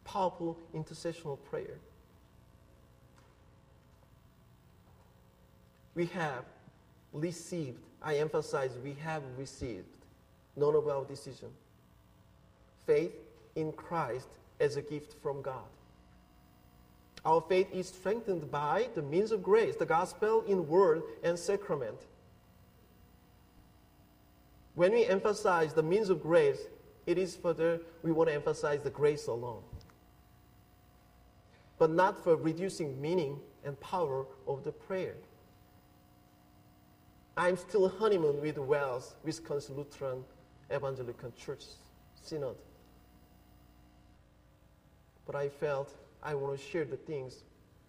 Powerful 0.04 0.56
intercessional 0.74 1.38
prayer. 1.50 1.78
We 5.94 6.06
have 6.06 6.44
received, 7.12 7.82
I 8.00 8.18
emphasize, 8.18 8.70
we 8.84 8.94
have 9.02 9.22
received, 9.36 9.86
none 10.54 10.76
of 10.76 10.86
our 10.86 11.04
decision. 11.04 11.48
Faith 12.86 13.12
in 13.56 13.72
Christ 13.72 14.28
as 14.60 14.76
a 14.76 14.82
gift 14.82 15.14
from 15.20 15.42
God. 15.42 15.66
Our 17.24 17.40
faith 17.40 17.68
is 17.72 17.88
strengthened 17.88 18.50
by 18.50 18.88
the 18.94 19.02
means 19.02 19.32
of 19.32 19.42
grace, 19.42 19.76
the 19.76 19.86
gospel 19.86 20.44
in 20.46 20.68
word 20.68 21.02
and 21.22 21.38
sacrament. 21.38 21.98
When 24.74 24.92
we 24.92 25.04
emphasize 25.04 25.74
the 25.74 25.82
means 25.82 26.08
of 26.08 26.22
grace, 26.22 26.60
it 27.06 27.18
is 27.18 27.34
for 27.34 27.52
the, 27.52 27.80
we 28.02 28.12
want 28.12 28.28
to 28.28 28.34
emphasize 28.34 28.82
the 28.82 28.90
grace 28.90 29.26
alone. 29.26 29.62
But 31.78 31.90
not 31.90 32.22
for 32.22 32.36
reducing 32.36 33.00
meaning 33.00 33.40
and 33.64 33.78
power 33.80 34.26
of 34.46 34.62
the 34.64 34.72
prayer. 34.72 35.14
I'm 37.36 37.56
still 37.56 37.88
honeymoon 37.88 38.40
with 38.40 38.58
WELS, 38.58 39.16
Wisconsin 39.24 39.76
Lutheran 39.76 40.24
Evangelical 40.74 41.32
Church 41.32 41.64
Synod. 42.20 42.56
But 45.24 45.36
I 45.36 45.48
felt 45.48 45.94
I 46.22 46.34
want 46.34 46.58
to 46.58 46.64
share 46.64 46.84
the 46.84 46.96
things. 46.96 47.42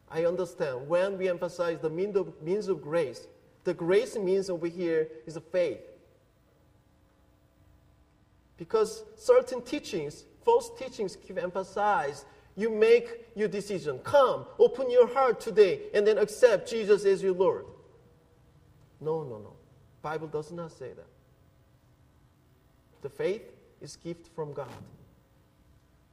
I 0.10 0.26
understand 0.26 0.88
when 0.88 1.18
we 1.18 1.30
emphasize 1.30 1.80
the 1.80 1.90
means 1.90 2.16
of, 2.16 2.42
means 2.42 2.68
of 2.68 2.82
grace, 2.82 3.28
the 3.64 3.74
grace 3.74 4.16
means 4.16 4.50
over 4.50 4.68
here 4.68 5.08
is 5.26 5.38
faith. 5.52 5.82
Because 8.58 9.04
certain 9.16 9.62
teachings, 9.62 10.26
false 10.44 10.72
teachings, 10.78 11.16
keep 11.16 11.38
emphasize 11.38 12.26
you 12.60 12.70
make 12.70 13.26
your 13.36 13.48
decision. 13.48 14.00
Come, 14.00 14.46
open 14.60 14.92
your 14.92 15.08
heart 15.08 15.40
today, 15.40 15.84
and 15.94 16.06
then 16.06 16.18
accept 16.18 16.70
Jesus 16.70 17.06
as 17.06 17.24
your 17.24 17.34
Lord. 17.34 17.66
No, 19.00 19.24
no, 19.24 19.38
no. 19.38 19.54
Bible 20.02 20.28
does 20.28 20.52
not 20.52 20.72
say 20.74 20.90
that. 20.90 21.08
The 23.02 23.10
faith 23.10 23.44
is 23.80 23.96
gift 23.96 24.28
from 24.36 24.52
God, 24.52 24.68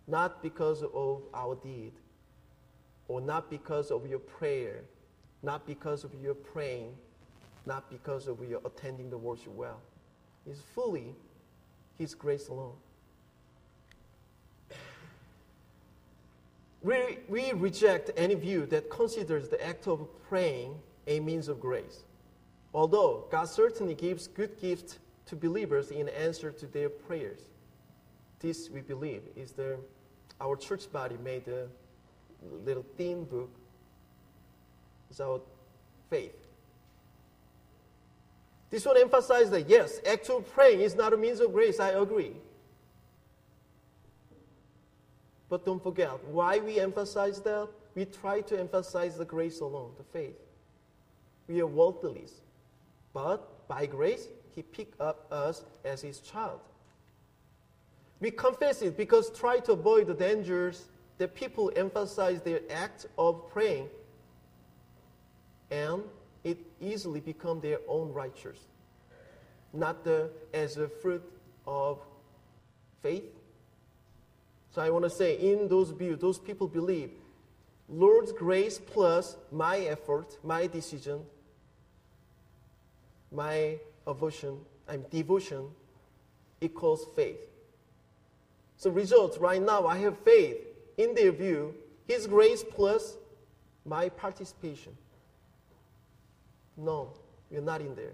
not 0.06 0.40
because 0.40 0.84
of 0.84 1.22
our 1.34 1.56
deed, 1.56 1.92
or 3.08 3.20
not 3.20 3.50
because 3.50 3.90
of 3.90 4.06
your 4.06 4.18
prayer, 4.18 4.82
not 5.42 5.66
because 5.66 6.04
of 6.04 6.10
your 6.22 6.34
praying, 6.34 6.92
not 7.64 7.90
because 7.90 8.28
of 8.28 8.38
your 8.48 8.60
attending 8.64 9.10
the 9.10 9.18
worship 9.18 9.54
well. 9.54 9.80
It's 10.48 10.60
fully 10.74 11.14
His 11.98 12.14
grace 12.14 12.48
alone. 12.48 12.74
We, 16.82 17.18
we 17.28 17.52
reject 17.52 18.10
any 18.16 18.34
view 18.34 18.66
that 18.66 18.90
considers 18.90 19.48
the 19.48 19.64
act 19.66 19.88
of 19.88 20.06
praying 20.28 20.76
a 21.08 21.18
means 21.20 21.48
of 21.48 21.60
grace. 21.60 22.04
Although 22.72 23.24
God 23.30 23.48
certainly 23.48 23.94
gives 23.94 24.28
good 24.28 24.60
gifts 24.60 24.98
to 25.26 25.34
believers 25.34 25.90
in 25.90 26.08
answer 26.10 26.52
to 26.52 26.66
their 26.66 26.88
prayers. 26.88 27.40
This, 28.38 28.70
we 28.70 28.80
believe, 28.82 29.22
is 29.34 29.52
the, 29.52 29.78
our 30.40 30.56
church 30.56 30.92
body 30.92 31.16
made 31.24 31.44
the 31.46 31.68
little 32.64 32.84
thin 32.96 33.24
book 33.24 33.50
our 35.20 35.40
faith. 36.10 36.34
This 38.70 38.84
one 38.84 38.98
emphasizes 38.98 39.50
that 39.50 39.68
yes, 39.68 40.00
actual 40.06 40.42
praying 40.42 40.80
is 40.80 40.94
not 40.94 41.12
a 41.12 41.16
means 41.16 41.40
of 41.40 41.52
grace. 41.52 41.80
I 41.80 41.90
agree. 41.90 42.32
But 45.48 45.64
don't 45.64 45.82
forget 45.82 46.10
why 46.24 46.58
we 46.58 46.80
emphasize 46.80 47.40
that. 47.42 47.68
We 47.94 48.04
try 48.04 48.40
to 48.42 48.58
emphasize 48.58 49.16
the 49.16 49.24
grace 49.24 49.60
alone, 49.60 49.92
the 49.96 50.04
faith. 50.04 50.36
We 51.48 51.60
are 51.60 51.66
worthless, 51.66 52.32
but 53.14 53.66
by 53.68 53.86
grace, 53.86 54.26
He 54.54 54.62
picked 54.62 55.00
up 55.00 55.26
us 55.30 55.64
as 55.84 56.02
His 56.02 56.18
child. 56.18 56.60
We 58.20 58.32
confess 58.32 58.82
it 58.82 58.96
because 58.96 59.30
try 59.30 59.60
to 59.60 59.72
avoid 59.72 60.08
the 60.08 60.14
dangers 60.14 60.86
that 61.18 61.34
people 61.34 61.72
emphasize 61.76 62.42
their 62.42 62.60
act 62.70 63.06
of 63.16 63.48
praying 63.50 63.88
and 65.70 66.02
it 66.44 66.58
easily 66.80 67.20
become 67.20 67.60
their 67.60 67.78
own 67.88 68.12
righteous, 68.12 68.58
not 69.72 70.04
the, 70.04 70.30
as 70.54 70.76
a 70.76 70.88
fruit 70.88 71.22
of 71.66 71.98
faith. 73.02 73.24
So 74.70 74.82
I 74.82 74.90
want 74.90 75.04
to 75.04 75.10
say, 75.10 75.34
in 75.34 75.68
those 75.68 75.90
views, 75.90 76.18
those 76.18 76.38
people 76.38 76.68
believe 76.68 77.10
Lord's 77.88 78.32
grace 78.32 78.78
plus 78.78 79.36
my 79.50 79.78
effort, 79.78 80.38
my 80.44 80.66
decision, 80.66 81.20
my 83.32 83.78
devotion, 84.06 84.58
I'm 84.88 85.02
devotion 85.10 85.68
equals 86.60 87.06
faith. 87.16 87.38
So 88.76 88.90
results 88.90 89.38
right 89.38 89.62
now, 89.62 89.86
I 89.86 89.98
have 89.98 90.18
faith 90.18 90.58
in 90.96 91.14
their 91.14 91.32
view, 91.32 91.74
His 92.06 92.26
grace 92.26 92.64
plus 92.68 93.16
my 93.84 94.08
participation. 94.08 94.96
No, 96.76 97.12
you're 97.50 97.62
not 97.62 97.80
in 97.80 97.94
there. 97.94 98.12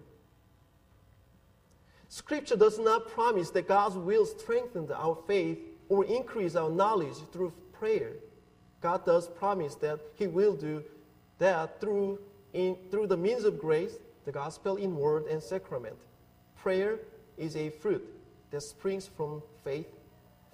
Scripture 2.09 2.57
does 2.57 2.79
not 2.79 3.09
promise 3.09 3.51
that 3.51 3.66
God 3.66 3.97
will 3.97 4.27
strengthen 4.27 4.90
our 4.92 5.16
faith 5.27 5.59
or 5.88 6.05
increase 6.05 6.55
our 6.55 6.71
knowledge 6.71 7.16
through 7.33 7.53
prayer. 7.73 8.12
God 8.81 9.07
does 9.07 9.29
promise 9.29 9.75
that 9.77 9.99
He 10.14 10.27
will 10.27 10.55
do 10.55 10.85
that 11.38 11.81
through, 11.81 12.18
in, 12.53 12.77
through 12.90 13.07
the 13.07 13.16
means 13.16 13.45
of 13.45 13.59
grace, 13.59 13.95
the 14.25 14.33
gospel 14.33 14.77
in 14.77 14.95
word 14.95 15.25
and 15.27 15.42
sacrament. 15.42 15.97
Prayer 16.57 17.01
is 17.38 17.57
a 17.57 17.71
fruit 17.71 18.05
that 18.51 18.62
springs 18.62 19.09
from 19.16 19.42
faith. 19.64 19.88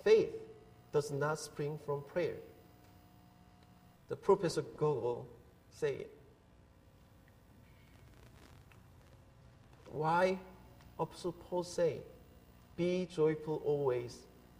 Faith 0.04 0.30
does 0.92 1.10
not 1.10 1.38
spring 1.38 1.78
from 1.84 2.02
prayer. 2.02 2.36
The 4.08 4.16
Professor 4.16 4.62
Google 4.62 5.26
say. 5.70 6.06
Why 9.90 10.38
Apostle 10.98 11.32
Paul 11.32 11.62
say, 11.62 11.98
Be 12.76 13.08
joyful 13.14 13.62
always, 13.64 14.18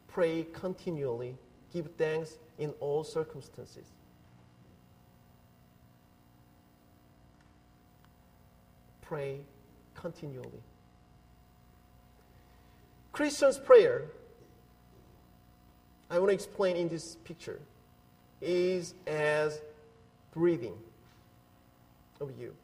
pray 0.09 0.47
continually, 0.53 1.37
give 1.73 1.88
thanks 1.97 2.37
in 2.59 2.71
all 2.81 3.05
circumstances. 3.05 3.87
Pray 9.03 9.41
continually. 9.95 10.62
Christian's 13.12 13.59
prayer, 13.59 14.03
I 16.11 16.18
want 16.18 16.31
to 16.31 16.35
explain 16.35 16.77
in 16.77 16.88
this 16.88 17.16
picture, 17.25 17.61
is 18.40 18.94
as 19.07 19.61
breathing 20.33 20.75
of 22.21 22.33
you. 22.38 22.55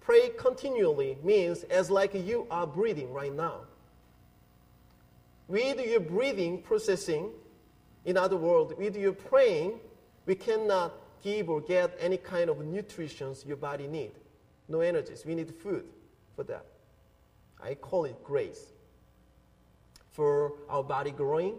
Pray 0.00 0.30
continually 0.38 1.18
means 1.22 1.64
as 1.64 1.90
like 1.90 2.14
you 2.14 2.46
are 2.50 2.66
breathing 2.66 3.12
right 3.12 3.32
now. 3.32 3.60
With 5.48 5.84
your 5.84 6.00
breathing 6.00 6.62
processing, 6.62 7.30
in 8.04 8.16
other 8.16 8.36
words, 8.36 8.74
with 8.78 8.96
your 8.96 9.12
praying, 9.12 9.80
we 10.26 10.34
cannot 10.34 10.94
give 11.22 11.50
or 11.50 11.60
get 11.60 11.96
any 12.00 12.16
kind 12.16 12.48
of 12.48 12.64
nutrition 12.64 13.34
your 13.46 13.56
body 13.56 13.86
need. 13.86 14.12
No 14.68 14.80
energies. 14.80 15.24
We 15.26 15.34
need 15.34 15.54
food 15.54 15.84
for 16.36 16.44
that. 16.44 16.64
I 17.62 17.74
call 17.74 18.04
it 18.04 18.22
grace. 18.22 18.72
For 20.12 20.52
our 20.68 20.82
body 20.82 21.10
growing 21.10 21.54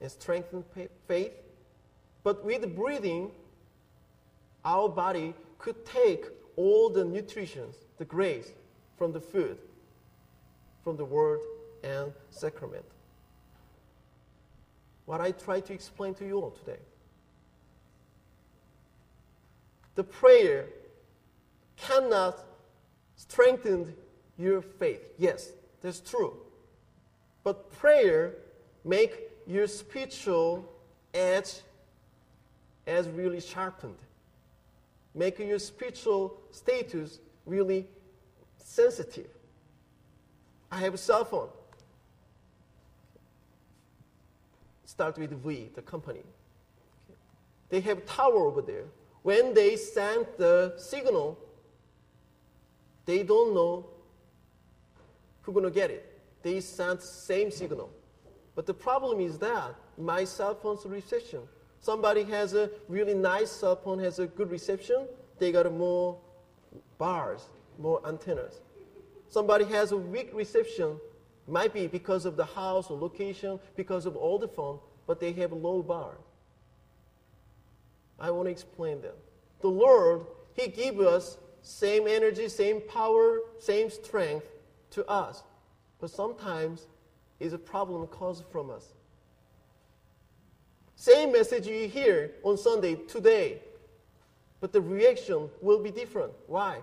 and 0.00 0.10
strengthen 0.10 0.64
faith. 1.06 1.32
But 2.22 2.44
with 2.44 2.74
breathing, 2.74 3.30
our 4.64 4.88
body 4.88 5.34
could 5.58 5.84
take 5.84 6.26
all 6.56 6.88
the 6.90 7.04
nutrition, 7.04 7.68
the 7.98 8.04
grace 8.04 8.52
from 8.96 9.12
the 9.12 9.20
food, 9.20 9.58
from 10.82 10.96
the 10.96 11.04
word 11.04 11.40
and 11.82 12.12
sacrament. 12.30 12.84
What 15.06 15.20
I 15.20 15.32
try 15.32 15.60
to 15.60 15.72
explain 15.72 16.14
to 16.14 16.26
you 16.26 16.40
all 16.40 16.50
today. 16.50 16.78
The 19.96 20.04
prayer 20.04 20.66
cannot 21.76 22.38
strengthen 23.16 23.94
your 24.38 24.62
faith. 24.62 25.02
Yes, 25.18 25.50
that's 25.82 26.00
true. 26.00 26.34
But 27.42 27.70
prayer 27.72 28.34
make 28.84 29.30
your 29.46 29.66
spiritual 29.66 30.64
edge 31.12 31.60
as 32.86 33.08
really 33.08 33.40
sharpened. 33.40 33.96
making 35.14 35.48
your 35.48 35.58
spiritual 35.58 36.36
status 36.50 37.20
really 37.46 37.86
sensitive. 38.58 39.28
I 40.70 40.78
have 40.78 40.94
a 40.94 40.98
cell 40.98 41.24
phone. 41.24 41.48
Start 44.84 45.18
with 45.18 45.30
V, 45.30 45.70
the 45.74 45.82
company. 45.82 46.22
They 47.68 47.80
have 47.80 48.04
tower 48.06 48.46
over 48.46 48.60
there. 48.60 48.84
When 49.22 49.54
they 49.54 49.76
send 49.76 50.26
the 50.36 50.74
signal, 50.76 51.38
they 53.06 53.22
don't 53.22 53.54
know 53.54 53.86
who's 55.42 55.54
going 55.54 55.64
to 55.64 55.70
get 55.70 55.90
it. 55.90 56.20
They 56.42 56.60
send 56.60 57.00
same 57.00 57.50
signal. 57.50 57.90
But 58.54 58.66
the 58.66 58.74
problem 58.74 59.20
is 59.20 59.38
that 59.38 59.74
my 59.98 60.24
cell 60.24 60.54
phone's 60.54 60.84
reception 60.86 61.40
Somebody 61.84 62.22
has 62.24 62.54
a 62.54 62.70
really 62.88 63.12
nice 63.12 63.50
cell 63.52 63.76
phone, 63.76 63.98
has 63.98 64.18
a 64.18 64.26
good 64.26 64.50
reception, 64.50 65.06
they 65.38 65.52
got 65.52 65.70
more 65.70 66.16
bars, 66.96 67.42
more 67.78 68.00
antennas. 68.08 68.62
Somebody 69.28 69.66
has 69.66 69.92
a 69.92 69.96
weak 69.98 70.30
reception, 70.32 70.96
might 71.46 71.74
be 71.74 71.86
because 71.86 72.24
of 72.24 72.38
the 72.38 72.46
house 72.46 72.88
or 72.88 72.98
location, 72.98 73.60
because 73.76 74.06
of 74.06 74.16
all 74.16 74.38
the 74.38 74.48
phone, 74.48 74.78
but 75.06 75.20
they 75.20 75.32
have 75.32 75.52
a 75.52 75.54
low 75.54 75.82
bar. 75.82 76.12
I 78.18 78.30
want 78.30 78.46
to 78.46 78.50
explain 78.50 79.02
that. 79.02 79.18
The 79.60 79.68
Lord, 79.68 80.22
He 80.54 80.68
gives 80.68 81.00
us 81.00 81.36
same 81.60 82.08
energy, 82.08 82.48
same 82.48 82.80
power, 82.80 83.40
same 83.58 83.90
strength 83.90 84.46
to 84.92 85.06
us. 85.06 85.42
But 86.00 86.08
sometimes 86.08 86.86
it's 87.40 87.54
a 87.54 87.58
problem 87.58 88.06
caused 88.06 88.44
from 88.50 88.70
us. 88.70 88.92
Same 90.96 91.32
message 91.32 91.66
you 91.66 91.88
hear 91.88 92.32
on 92.42 92.56
Sunday 92.56 92.94
today, 92.94 93.58
but 94.60 94.72
the 94.72 94.80
reaction 94.80 95.50
will 95.60 95.82
be 95.82 95.90
different. 95.90 96.32
Why? 96.46 96.78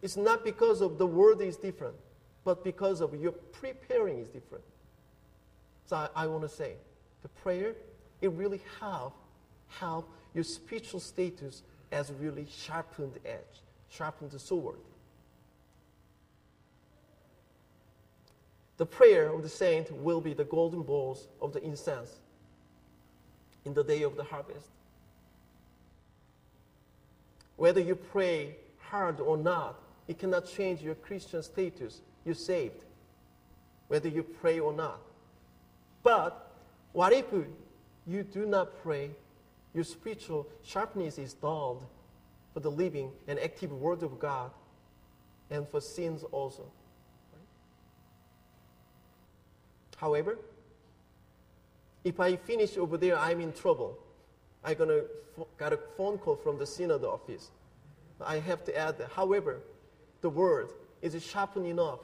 It's 0.00 0.16
not 0.16 0.44
because 0.44 0.80
of 0.80 0.98
the 0.98 1.06
word 1.06 1.40
is 1.40 1.56
different, 1.56 1.94
but 2.44 2.64
because 2.64 3.00
of 3.00 3.14
your 3.14 3.32
preparing 3.32 4.18
is 4.18 4.28
different. 4.28 4.64
So 5.86 5.96
I, 5.96 6.08
I 6.16 6.26
want 6.26 6.42
to 6.42 6.48
say, 6.48 6.74
the 7.22 7.28
prayer, 7.28 7.74
it 8.20 8.30
really 8.32 8.60
help 8.80 9.14
help 9.78 10.08
your 10.34 10.44
spiritual 10.44 11.00
status 11.00 11.62
as 11.90 12.12
really 12.12 12.46
sharpened 12.50 13.18
edge, 13.24 13.62
sharpened 13.88 14.38
sword. 14.40 14.76
The 18.82 18.86
prayer 18.86 19.32
of 19.32 19.44
the 19.44 19.48
saint 19.48 19.92
will 19.92 20.20
be 20.20 20.34
the 20.34 20.42
golden 20.42 20.82
balls 20.82 21.28
of 21.40 21.52
the 21.52 21.62
incense 21.62 22.18
in 23.64 23.74
the 23.74 23.84
day 23.84 24.02
of 24.02 24.16
the 24.16 24.24
harvest. 24.24 24.66
Whether 27.54 27.80
you 27.80 27.94
pray 27.94 28.56
hard 28.80 29.20
or 29.20 29.36
not, 29.36 29.78
it 30.08 30.18
cannot 30.18 30.48
change 30.48 30.82
your 30.82 30.96
Christian 30.96 31.44
status. 31.44 32.00
You're 32.24 32.34
saved, 32.34 32.84
whether 33.86 34.08
you 34.08 34.24
pray 34.24 34.58
or 34.58 34.72
not. 34.72 34.98
But 36.02 36.50
what 36.92 37.12
if 37.12 37.26
you 38.04 38.24
do 38.24 38.46
not 38.46 38.82
pray? 38.82 39.10
Your 39.74 39.84
spiritual 39.84 40.48
sharpness 40.64 41.18
is 41.18 41.34
dulled 41.34 41.86
for 42.52 42.58
the 42.58 42.70
living 42.72 43.12
and 43.28 43.38
active 43.38 43.70
Word 43.70 44.02
of 44.02 44.18
God 44.18 44.50
and 45.52 45.68
for 45.68 45.80
sins 45.80 46.24
also. 46.32 46.64
However, 50.02 50.36
if 52.02 52.18
I 52.18 52.34
finish 52.34 52.76
over 52.76 52.96
there, 52.96 53.16
I'm 53.16 53.40
in 53.40 53.52
trouble. 53.52 53.96
I'm 54.64 54.76
gonna 54.76 55.02
got 55.56 55.72
a 55.72 55.76
phone 55.96 56.18
call 56.18 56.34
from 56.34 56.58
the 56.58 56.66
synod 56.66 57.04
office. 57.04 57.52
I 58.20 58.40
have 58.40 58.64
to 58.64 58.76
add 58.76 58.98
that. 58.98 59.12
However, 59.12 59.60
the 60.20 60.28
word 60.28 60.70
is 61.02 61.14
sharp 61.24 61.56
enough 61.56 62.00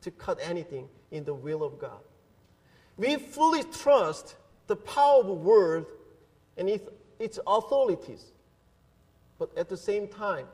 to 0.00 0.10
cut 0.10 0.38
anything 0.42 0.88
in 1.10 1.24
the 1.24 1.34
will 1.34 1.62
of 1.62 1.78
God. 1.78 2.00
We 2.96 3.16
fully 3.16 3.64
trust 3.64 4.36
the 4.66 4.76
power 4.76 5.20
of 5.20 5.26
the 5.26 5.34
word 5.34 5.84
and 6.56 6.70
its 7.18 7.38
authorities. 7.46 8.32
But 9.38 9.56
at 9.58 9.68
the 9.68 9.76
same 9.76 10.08
time, 10.08 10.46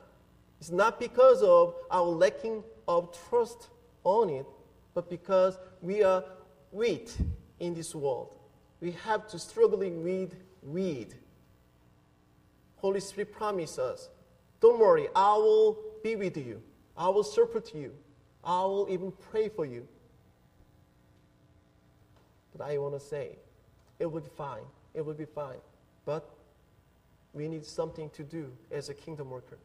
it's 0.60 0.70
not 0.70 0.98
because 0.98 1.42
of 1.42 1.76
our 1.92 2.02
lacking 2.06 2.64
of 2.88 3.16
trust 3.28 3.68
on 4.02 4.30
it, 4.30 4.46
but 4.94 5.08
because 5.08 5.58
we 5.80 6.02
are 6.02 6.24
weak 6.72 7.10
in 7.60 7.74
this 7.74 7.94
world 7.94 8.38
we 8.80 8.92
have 8.92 9.26
to 9.28 9.38
struggling 9.38 10.02
with 10.04 10.34
weed. 10.62 11.14
Holy 12.76 13.00
Spirit 13.00 13.32
promised 13.32 13.78
us, 13.78 14.08
don't 14.60 14.78
worry, 14.78 15.08
I 15.14 15.34
will 15.36 15.78
be 16.02 16.16
with 16.16 16.36
you. 16.36 16.62
I 16.96 17.08
will 17.08 17.24
support 17.24 17.74
you. 17.74 17.92
I 18.44 18.62
will 18.62 18.86
even 18.90 19.12
pray 19.30 19.48
for 19.48 19.64
you. 19.64 19.86
But 22.56 22.66
I 22.66 22.78
want 22.78 22.94
to 22.94 23.00
say, 23.00 23.36
it 23.98 24.06
will 24.06 24.20
be 24.20 24.30
fine. 24.36 24.62
It 24.94 25.04
will 25.04 25.14
be 25.14 25.26
fine. 25.26 25.58
But 26.04 26.28
we 27.32 27.48
need 27.48 27.64
something 27.64 28.10
to 28.10 28.22
do 28.22 28.50
as 28.70 28.88
a 28.88 28.94
kingdom 28.94 29.30
worker. 29.30 29.58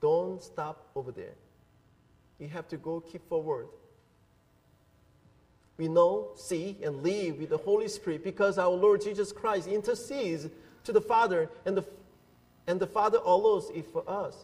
Don't 0.00 0.42
stop 0.42 0.88
over 0.94 1.12
there. 1.12 1.34
You 2.38 2.48
have 2.48 2.68
to 2.68 2.76
go 2.76 3.00
keep 3.00 3.28
forward. 3.28 3.68
We 5.78 5.88
know, 5.88 6.28
see, 6.36 6.76
and 6.82 7.02
live 7.02 7.38
with 7.38 7.50
the 7.50 7.58
Holy 7.58 7.88
Spirit 7.88 8.22
because 8.22 8.58
our 8.58 8.70
Lord 8.70 9.02
Jesus 9.02 9.32
Christ 9.32 9.66
intercedes 9.66 10.48
to 10.84 10.92
the 10.92 11.00
Father, 11.00 11.48
and 11.64 11.76
the, 11.76 11.84
and 12.66 12.78
the 12.78 12.86
Father 12.86 13.18
allows 13.24 13.70
it 13.70 13.86
for 13.86 14.08
us. 14.08 14.36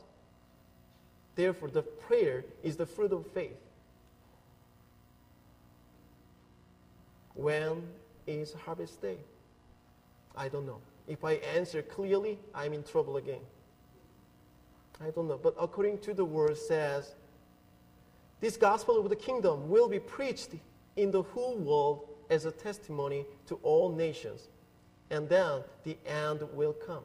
Therefore, 1.35 1.69
the 1.69 1.83
prayer 1.83 2.45
is 2.62 2.77
the 2.77 2.87
fruit 2.87 3.12
of 3.12 3.27
faith. 3.29 3.57
When 7.35 7.83
is 8.27 8.53
harvest 8.53 9.01
day? 9.01 9.19
I 10.37 10.49
don't 10.49 10.67
know. 10.67 10.81
If 11.07 11.25
I 11.25 11.35
answer 11.57 11.83
clearly, 11.83 12.38
I'm 12.55 12.73
in 12.73 12.83
trouble 12.83 13.17
again. 13.17 13.41
I 15.01 15.11
don't 15.11 15.29
know. 15.29 15.38
But 15.41 15.55
according 15.59 15.99
to 15.99 16.14
the 16.14 16.25
word 16.25 16.57
says, 16.57 17.14
this 18.41 18.57
gospel 18.57 18.99
of 18.99 19.09
the 19.09 19.17
kingdom 19.17 19.69
will 19.69 19.88
be 19.88 19.99
preached 19.99 20.51
in 20.99 21.13
the 21.13 21.23
whole 21.23 21.57
world 21.57 22.09
as 22.29 22.45
a 22.45 22.51
testimony 22.51 23.25
to 23.47 23.55
all 23.63 23.91
nations, 23.91 24.49
and 25.11 25.29
then 25.29 25.63
the 25.85 25.97
end 26.05 26.43
will 26.53 26.73
come. 26.73 27.05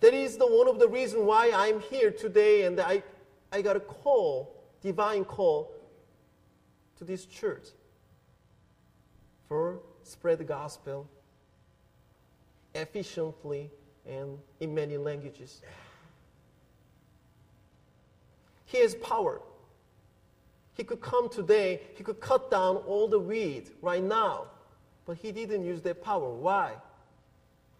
That 0.00 0.14
is 0.14 0.36
the 0.36 0.46
one 0.46 0.68
of 0.68 0.78
the 0.78 0.86
reasons 0.86 1.24
why 1.24 1.50
I'm 1.52 1.80
here 1.80 2.10
today, 2.10 2.62
and 2.62 2.78
I, 2.78 3.02
I 3.50 3.62
got 3.62 3.74
a 3.74 3.80
call, 3.80 4.54
divine 4.82 5.24
call, 5.24 5.72
to 6.98 7.04
this 7.04 7.24
church 7.24 7.68
for 9.48 9.80
spread 10.02 10.38
the 10.38 10.44
gospel 10.44 11.08
efficiently 12.74 13.70
and 14.06 14.38
in 14.60 14.74
many 14.74 14.96
languages. 14.96 15.62
He 18.66 18.78
has 18.78 18.94
power. 18.96 19.40
He 20.78 20.84
could 20.84 21.00
come 21.00 21.28
today, 21.28 21.80
he 21.96 22.04
could 22.04 22.20
cut 22.20 22.52
down 22.52 22.76
all 22.76 23.08
the 23.08 23.18
weed 23.18 23.68
right 23.82 24.02
now, 24.02 24.44
but 25.06 25.16
he 25.16 25.32
didn't 25.32 25.64
use 25.64 25.82
that 25.82 26.04
power. 26.04 26.30
Why? 26.30 26.74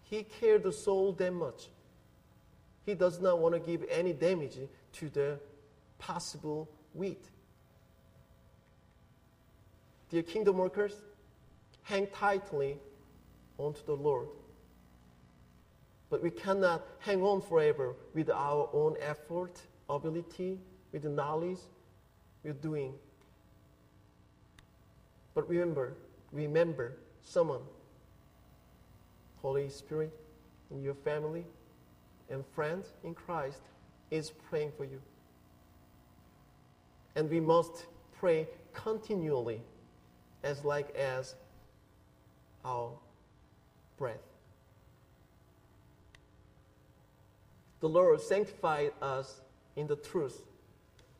He 0.03 0.23
cared 0.23 0.63
the 0.63 0.73
soul 0.73 1.13
that 1.13 1.31
much. 1.31 1.69
He 2.85 2.95
does 2.95 3.21
not 3.21 3.39
want 3.39 3.55
to 3.55 3.61
give 3.61 3.85
any 3.89 4.11
damage 4.11 4.57
to 4.93 5.09
the 5.09 5.39
possible 5.97 6.69
wheat. 6.93 7.23
Dear 10.09 10.23
kingdom 10.23 10.57
workers, 10.57 10.95
hang 11.83 12.07
tightly 12.07 12.79
onto 13.57 13.79
the 13.85 13.95
Lord. 13.95 14.27
But 16.09 16.21
we 16.21 16.31
cannot 16.31 16.85
hang 16.97 17.21
on 17.21 17.41
forever 17.41 17.95
with 18.13 18.29
our 18.29 18.69
own 18.73 18.97
effort, 18.99 19.61
ability, 19.89 20.59
with 20.91 21.05
knowledge, 21.05 21.59
with 22.43 22.61
doing. 22.61 22.93
But 25.33 25.47
remember, 25.49 25.95
remember 26.31 26.97
someone, 27.21 27.61
Holy 29.41 29.69
Spirit, 29.69 30.13
in 30.71 30.81
your 30.81 30.95
family 30.95 31.45
and 32.29 32.43
friends 32.53 32.93
in 33.03 33.13
Christ 33.13 33.61
is 34.11 34.31
praying 34.49 34.71
for 34.77 34.85
you. 34.85 35.01
And 37.15 37.29
we 37.29 37.39
must 37.39 37.87
pray 38.19 38.47
continually 38.73 39.61
as 40.43 40.63
like 40.63 40.95
as 40.95 41.35
our 42.63 42.91
breath. 43.97 44.17
The 47.79 47.89
Lord 47.89 48.19
sanctified 48.21 48.91
us 49.01 49.41
in 49.75 49.87
the 49.87 49.95
truth. 49.95 50.41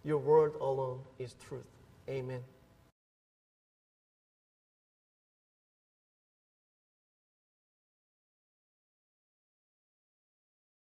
Your 0.04 0.18
word 0.18 0.54
alone 0.62 1.00
is 1.18 1.36
truth. 1.48 1.68
Amen. 2.10 2.42